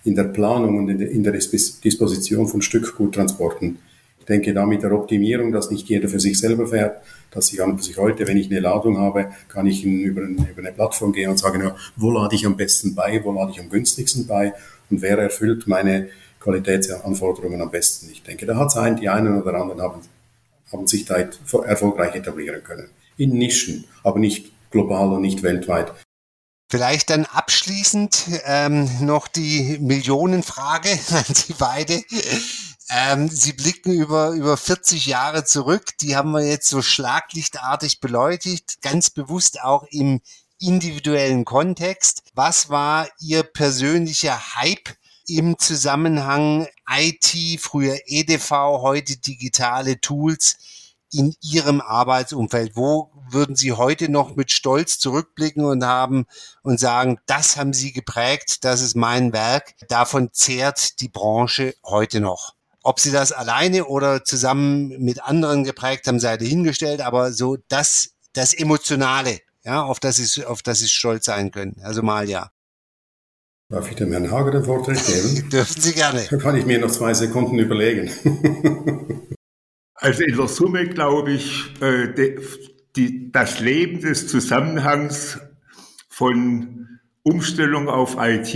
in 0.05 0.15
der 0.15 0.23
Planung 0.23 0.77
und 0.77 0.89
in 0.89 1.23
der 1.23 1.33
Disposition 1.33 2.47
von 2.47 2.61
Stückguttransporten. 2.61 3.79
Ich 4.27 4.33
denke 4.33 4.53
da 4.53 4.65
mit 4.65 4.83
der 4.83 4.91
Optimierung, 4.91 5.53
dass 5.53 5.71
nicht 5.71 5.87
jeder 5.87 6.09
für 6.09 6.19
sich 6.19 6.37
selber 6.37 6.67
fährt, 6.67 7.01
dass 7.31 7.53
ich 7.53 7.63
an 7.63 7.77
sich 7.77 7.95
heute, 7.95 8.27
wenn 8.27 8.35
ich 8.35 8.51
eine 8.51 8.59
Ladung 8.59 8.97
habe, 8.97 9.29
kann 9.47 9.65
ich 9.65 9.85
über, 9.85 10.21
eine 10.21 10.73
Plattform 10.73 11.13
gehen 11.13 11.29
und 11.29 11.37
sagen, 11.37 11.61
ja, 11.61 11.77
wo 11.95 12.11
lade 12.11 12.35
ich 12.35 12.45
am 12.45 12.57
besten 12.57 12.93
bei, 12.93 13.23
wo 13.23 13.31
lade 13.31 13.53
ich 13.53 13.61
am 13.61 13.69
günstigsten 13.69 14.27
bei 14.27 14.51
und 14.89 15.01
wer 15.01 15.17
erfüllt 15.17 15.65
meine 15.67 16.09
Qualitätsanforderungen 16.41 17.61
am 17.61 17.71
besten. 17.71 18.09
Ich 18.11 18.21
denke, 18.21 18.45
da 18.45 18.57
hat 18.57 18.67
es 18.67 18.75
einen, 18.75 18.97
die 18.97 19.07
einen 19.07 19.41
oder 19.41 19.53
anderen 19.53 19.81
haben, 19.81 20.01
haben 20.73 20.87
sich 20.87 21.05
da 21.05 21.15
erfolgreich 21.63 22.13
etablieren 22.13 22.61
können. 22.65 22.89
In 23.15 23.29
Nischen, 23.29 23.85
aber 24.03 24.19
nicht 24.19 24.51
global 24.71 25.13
und 25.13 25.21
nicht 25.21 25.41
weltweit. 25.41 25.93
Vielleicht 26.69 27.11
dann 27.11 27.23
abschließend 27.23 28.41
ähm, 28.45 28.89
noch 28.99 29.29
die 29.29 29.77
Millionenfrage 29.79 30.89
an 31.11 31.33
Sie 31.33 31.53
beide. 31.57 32.01
Ähm, 32.89 33.29
Sie 33.29 33.53
blicken 33.53 33.91
über, 33.91 34.31
über 34.31 34.55
40 34.55 35.05
Jahre 35.05 35.43
zurück. 35.43 35.97
Die 36.01 36.15
haben 36.15 36.31
wir 36.31 36.45
jetzt 36.45 36.69
so 36.69 36.81
schlaglichtartig 36.81 37.99
beleuchtet, 37.99 38.81
ganz 38.81 39.09
bewusst 39.09 39.61
auch 39.61 39.83
im 39.89 40.21
individuellen 40.59 41.43
Kontext. 41.43 42.23
Was 42.33 42.69
war 42.69 43.07
Ihr 43.19 43.43
persönlicher 43.43 44.55
Hype 44.55 44.95
im 45.27 45.59
Zusammenhang 45.59 46.67
IT, 46.89 47.59
früher 47.59 47.97
EDV, 48.05 48.51
heute 48.81 49.17
digitale 49.17 49.99
Tools? 49.99 50.57
in 51.13 51.33
Ihrem 51.41 51.79
Arbeitsumfeld? 51.79 52.75
Wo 52.75 53.11
würden 53.29 53.55
Sie 53.55 53.71
heute 53.71 54.09
noch 54.09 54.35
mit 54.35 54.51
Stolz 54.51 54.99
zurückblicken 54.99 55.63
und 55.63 55.85
haben 55.85 56.25
und 56.63 56.79
sagen, 56.79 57.19
das 57.25 57.55
haben 57.55 57.73
Sie 57.73 57.93
geprägt, 57.93 58.65
das 58.65 58.81
ist 58.81 58.95
mein 58.95 59.33
Werk, 59.33 59.75
davon 59.87 60.33
zehrt 60.33 60.99
die 60.99 61.09
Branche 61.09 61.75
heute 61.83 62.19
noch? 62.19 62.56
Ob 62.87 63.01
Sie 63.01 63.11
das 63.11 63.33
alleine 63.33 63.83
oder 63.83 64.23
zusammen 64.23 64.97
mit 65.03 65.21
anderen 65.21 65.65
geprägt 65.65 66.07
haben, 66.07 66.21
sei 66.21 66.37
dahingestellt, 66.37 67.01
aber 67.01 67.33
so 67.33 67.57
das, 67.67 68.11
das 68.31 68.53
Emotionale, 68.53 69.41
ja, 69.65 69.83
auf 69.83 69.99
das 69.99 70.19
ist, 70.19 70.45
auf 70.45 70.61
das 70.61 70.81
ist 70.81 70.93
stolz 70.93 71.25
sein 71.25 71.51
können. 71.51 71.75
Also 71.83 72.01
mal 72.01 72.29
ja. 72.29 72.49
Darf 73.67 73.89
ich 73.89 73.97
dem 73.97 74.13
Herrn 74.13 74.31
Hager 74.31 74.51
den 74.51 74.63
Vortritt 74.63 75.05
geben? 75.05 75.49
Dürfen 75.51 75.81
Sie 75.81 75.91
gerne. 75.91 76.25
Da 76.29 76.37
kann 76.37 76.55
ich 76.55 76.65
mir 76.65 76.79
noch 76.79 76.89
zwei 76.89 77.13
Sekunden 77.13 77.59
überlegen. 77.59 78.09
Also 79.99 80.21
in 80.23 80.37
der 80.37 80.47
Summe 80.47 80.87
glaube 80.87 81.31
ich, 81.31 81.73
äh, 81.81 82.13
de, 82.13 82.39
die, 82.95 83.31
das 83.31 83.59
Leben 83.59 83.99
des 83.99 84.27
Zusammenhangs 84.27 85.39
von 86.07 86.87
Umstellung 87.23 87.89
auf 87.89 88.15
IT, 88.19 88.53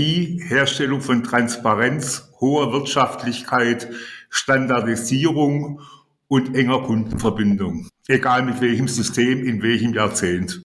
Herstellung 0.49 1.01
von 1.01 1.23
Transparenz, 1.23 2.31
hoher 2.39 2.71
Wirtschaftlichkeit, 2.71 3.89
Standardisierung 4.31 5.81
und 6.27 6.55
enger 6.55 6.81
Kundenverbindung. 6.83 7.89
Egal 8.07 8.43
mit 8.43 8.61
welchem 8.61 8.87
System, 8.87 9.45
in 9.45 9.61
welchem 9.61 9.93
Jahrzehnt. 9.93 10.63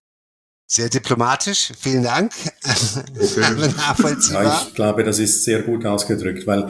Sehr 0.65 0.89
diplomatisch, 0.89 1.71
vielen 1.79 2.03
Dank. 2.03 2.31
Ja, 4.31 4.63
ich 4.67 4.73
glaube, 4.73 5.03
das 5.03 5.19
ist 5.19 5.43
sehr 5.43 5.61
gut 5.61 5.85
ausgedrückt, 5.85 6.47
weil 6.47 6.69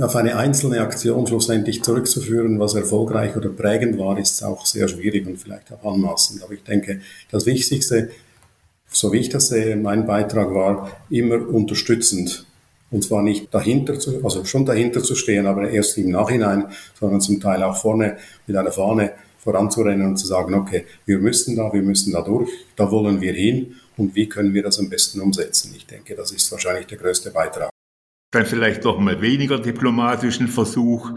auf 0.00 0.16
eine 0.16 0.36
einzelne 0.36 0.80
Aktion 0.80 1.26
schlussendlich 1.26 1.82
zurückzuführen, 1.82 2.58
was 2.58 2.74
erfolgreich 2.74 3.36
oder 3.36 3.50
prägend 3.50 3.98
war, 3.98 4.18
ist 4.18 4.42
auch 4.42 4.64
sehr 4.64 4.88
schwierig 4.88 5.26
und 5.26 5.38
vielleicht 5.38 5.72
auch 5.72 5.94
anmaßend. 5.94 6.42
Aber 6.42 6.54
ich 6.54 6.62
denke, 6.62 7.00
das 7.30 7.46
Wichtigste, 7.46 8.10
so 8.88 9.12
wie 9.12 9.18
ich 9.18 9.28
das 9.28 9.48
sehe, 9.48 9.76
mein 9.76 10.06
Beitrag 10.06 10.54
war, 10.54 10.90
immer 11.10 11.46
unterstützend. 11.46 12.46
Und 12.92 13.02
zwar 13.02 13.22
nicht 13.22 13.52
dahinter 13.52 13.98
zu, 13.98 14.24
also 14.24 14.44
schon 14.44 14.64
dahinter 14.64 15.02
zu 15.02 15.16
stehen, 15.16 15.46
aber 15.46 15.68
erst 15.68 15.98
im 15.98 16.10
Nachhinein, 16.10 16.66
sondern 16.98 17.20
zum 17.20 17.40
Teil 17.40 17.62
auch 17.64 17.76
vorne 17.76 18.18
mit 18.46 18.56
einer 18.56 18.70
Fahne 18.70 19.12
voranzurennen 19.38 20.06
und 20.06 20.16
zu 20.18 20.26
sagen, 20.28 20.54
okay, 20.54 20.84
wir 21.04 21.18
müssen 21.18 21.56
da, 21.56 21.72
wir 21.72 21.82
müssen 21.82 22.12
da 22.12 22.22
durch, 22.22 22.50
da 22.76 22.88
wollen 22.90 23.20
wir 23.20 23.32
hin 23.32 23.74
und 23.96 24.14
wie 24.14 24.28
können 24.28 24.54
wir 24.54 24.62
das 24.62 24.78
am 24.78 24.88
besten 24.88 25.20
umsetzen? 25.20 25.72
Ich 25.76 25.86
denke, 25.86 26.14
das 26.14 26.30
ist 26.30 26.52
wahrscheinlich 26.52 26.86
der 26.86 26.98
größte 26.98 27.30
Beitrag 27.30 27.72
dann 28.32 28.46
vielleicht 28.46 28.82
noch 28.84 28.98
mal 28.98 29.20
weniger 29.20 29.58
diplomatischen 29.58 30.48
Versuch. 30.48 31.10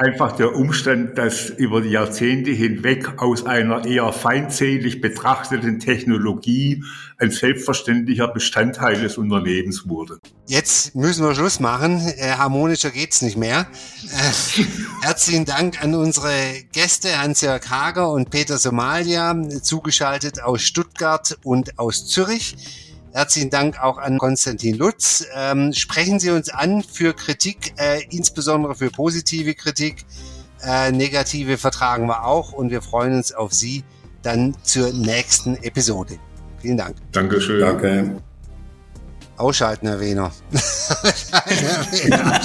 Einfach 0.00 0.30
der 0.36 0.54
Umstand, 0.54 1.18
dass 1.18 1.48
über 1.48 1.80
die 1.80 1.88
Jahrzehnte 1.88 2.52
hinweg 2.52 3.20
aus 3.20 3.44
einer 3.46 3.84
eher 3.84 4.12
feindselig 4.12 5.00
betrachteten 5.00 5.80
Technologie 5.80 6.84
ein 7.16 7.32
selbstverständlicher 7.32 8.28
Bestandteil 8.28 9.00
des 9.00 9.18
Unternehmens 9.18 9.88
wurde. 9.88 10.20
Jetzt 10.46 10.94
müssen 10.94 11.26
wir 11.26 11.34
Schluss 11.34 11.58
machen. 11.58 12.00
Äh, 12.16 12.30
harmonischer 12.30 12.90
geht's 12.90 13.22
nicht 13.22 13.36
mehr. 13.36 13.66
Äh, 14.04 14.62
herzlichen 15.02 15.46
Dank 15.46 15.82
an 15.82 15.96
unsere 15.96 16.30
Gäste 16.70 17.20
Hans-Jörg 17.20 17.68
Hager 17.68 18.12
und 18.12 18.30
Peter 18.30 18.56
Somalia, 18.56 19.34
zugeschaltet 19.62 20.40
aus 20.40 20.62
Stuttgart 20.62 21.36
und 21.42 21.76
aus 21.76 22.06
Zürich. 22.06 22.87
Herzlichen 23.12 23.50
Dank 23.50 23.82
auch 23.82 23.98
an 23.98 24.18
Konstantin 24.18 24.76
Lutz. 24.76 25.26
Ähm, 25.34 25.72
sprechen 25.72 26.20
Sie 26.20 26.30
uns 26.30 26.50
an 26.50 26.82
für 26.82 27.14
Kritik, 27.14 27.74
äh, 27.78 28.02
insbesondere 28.10 28.74
für 28.74 28.90
positive 28.90 29.54
Kritik. 29.54 30.04
Äh, 30.62 30.92
negative 30.92 31.56
vertragen 31.56 32.06
wir 32.06 32.24
auch 32.24 32.52
und 32.52 32.70
wir 32.70 32.82
freuen 32.82 33.14
uns 33.14 33.32
auf 33.32 33.52
Sie 33.52 33.84
dann 34.22 34.56
zur 34.62 34.92
nächsten 34.92 35.56
Episode. 35.62 36.18
Vielen 36.60 36.76
Dank. 36.76 36.96
Dankeschön. 37.12 37.60
Danke. 37.60 38.20
Ausschalten, 39.36 39.86
Herr 39.86 40.00
Wehner. 40.00 40.32
Ausschalten, 40.52 41.66
Herr 41.66 41.92
Wehner. 41.92 42.40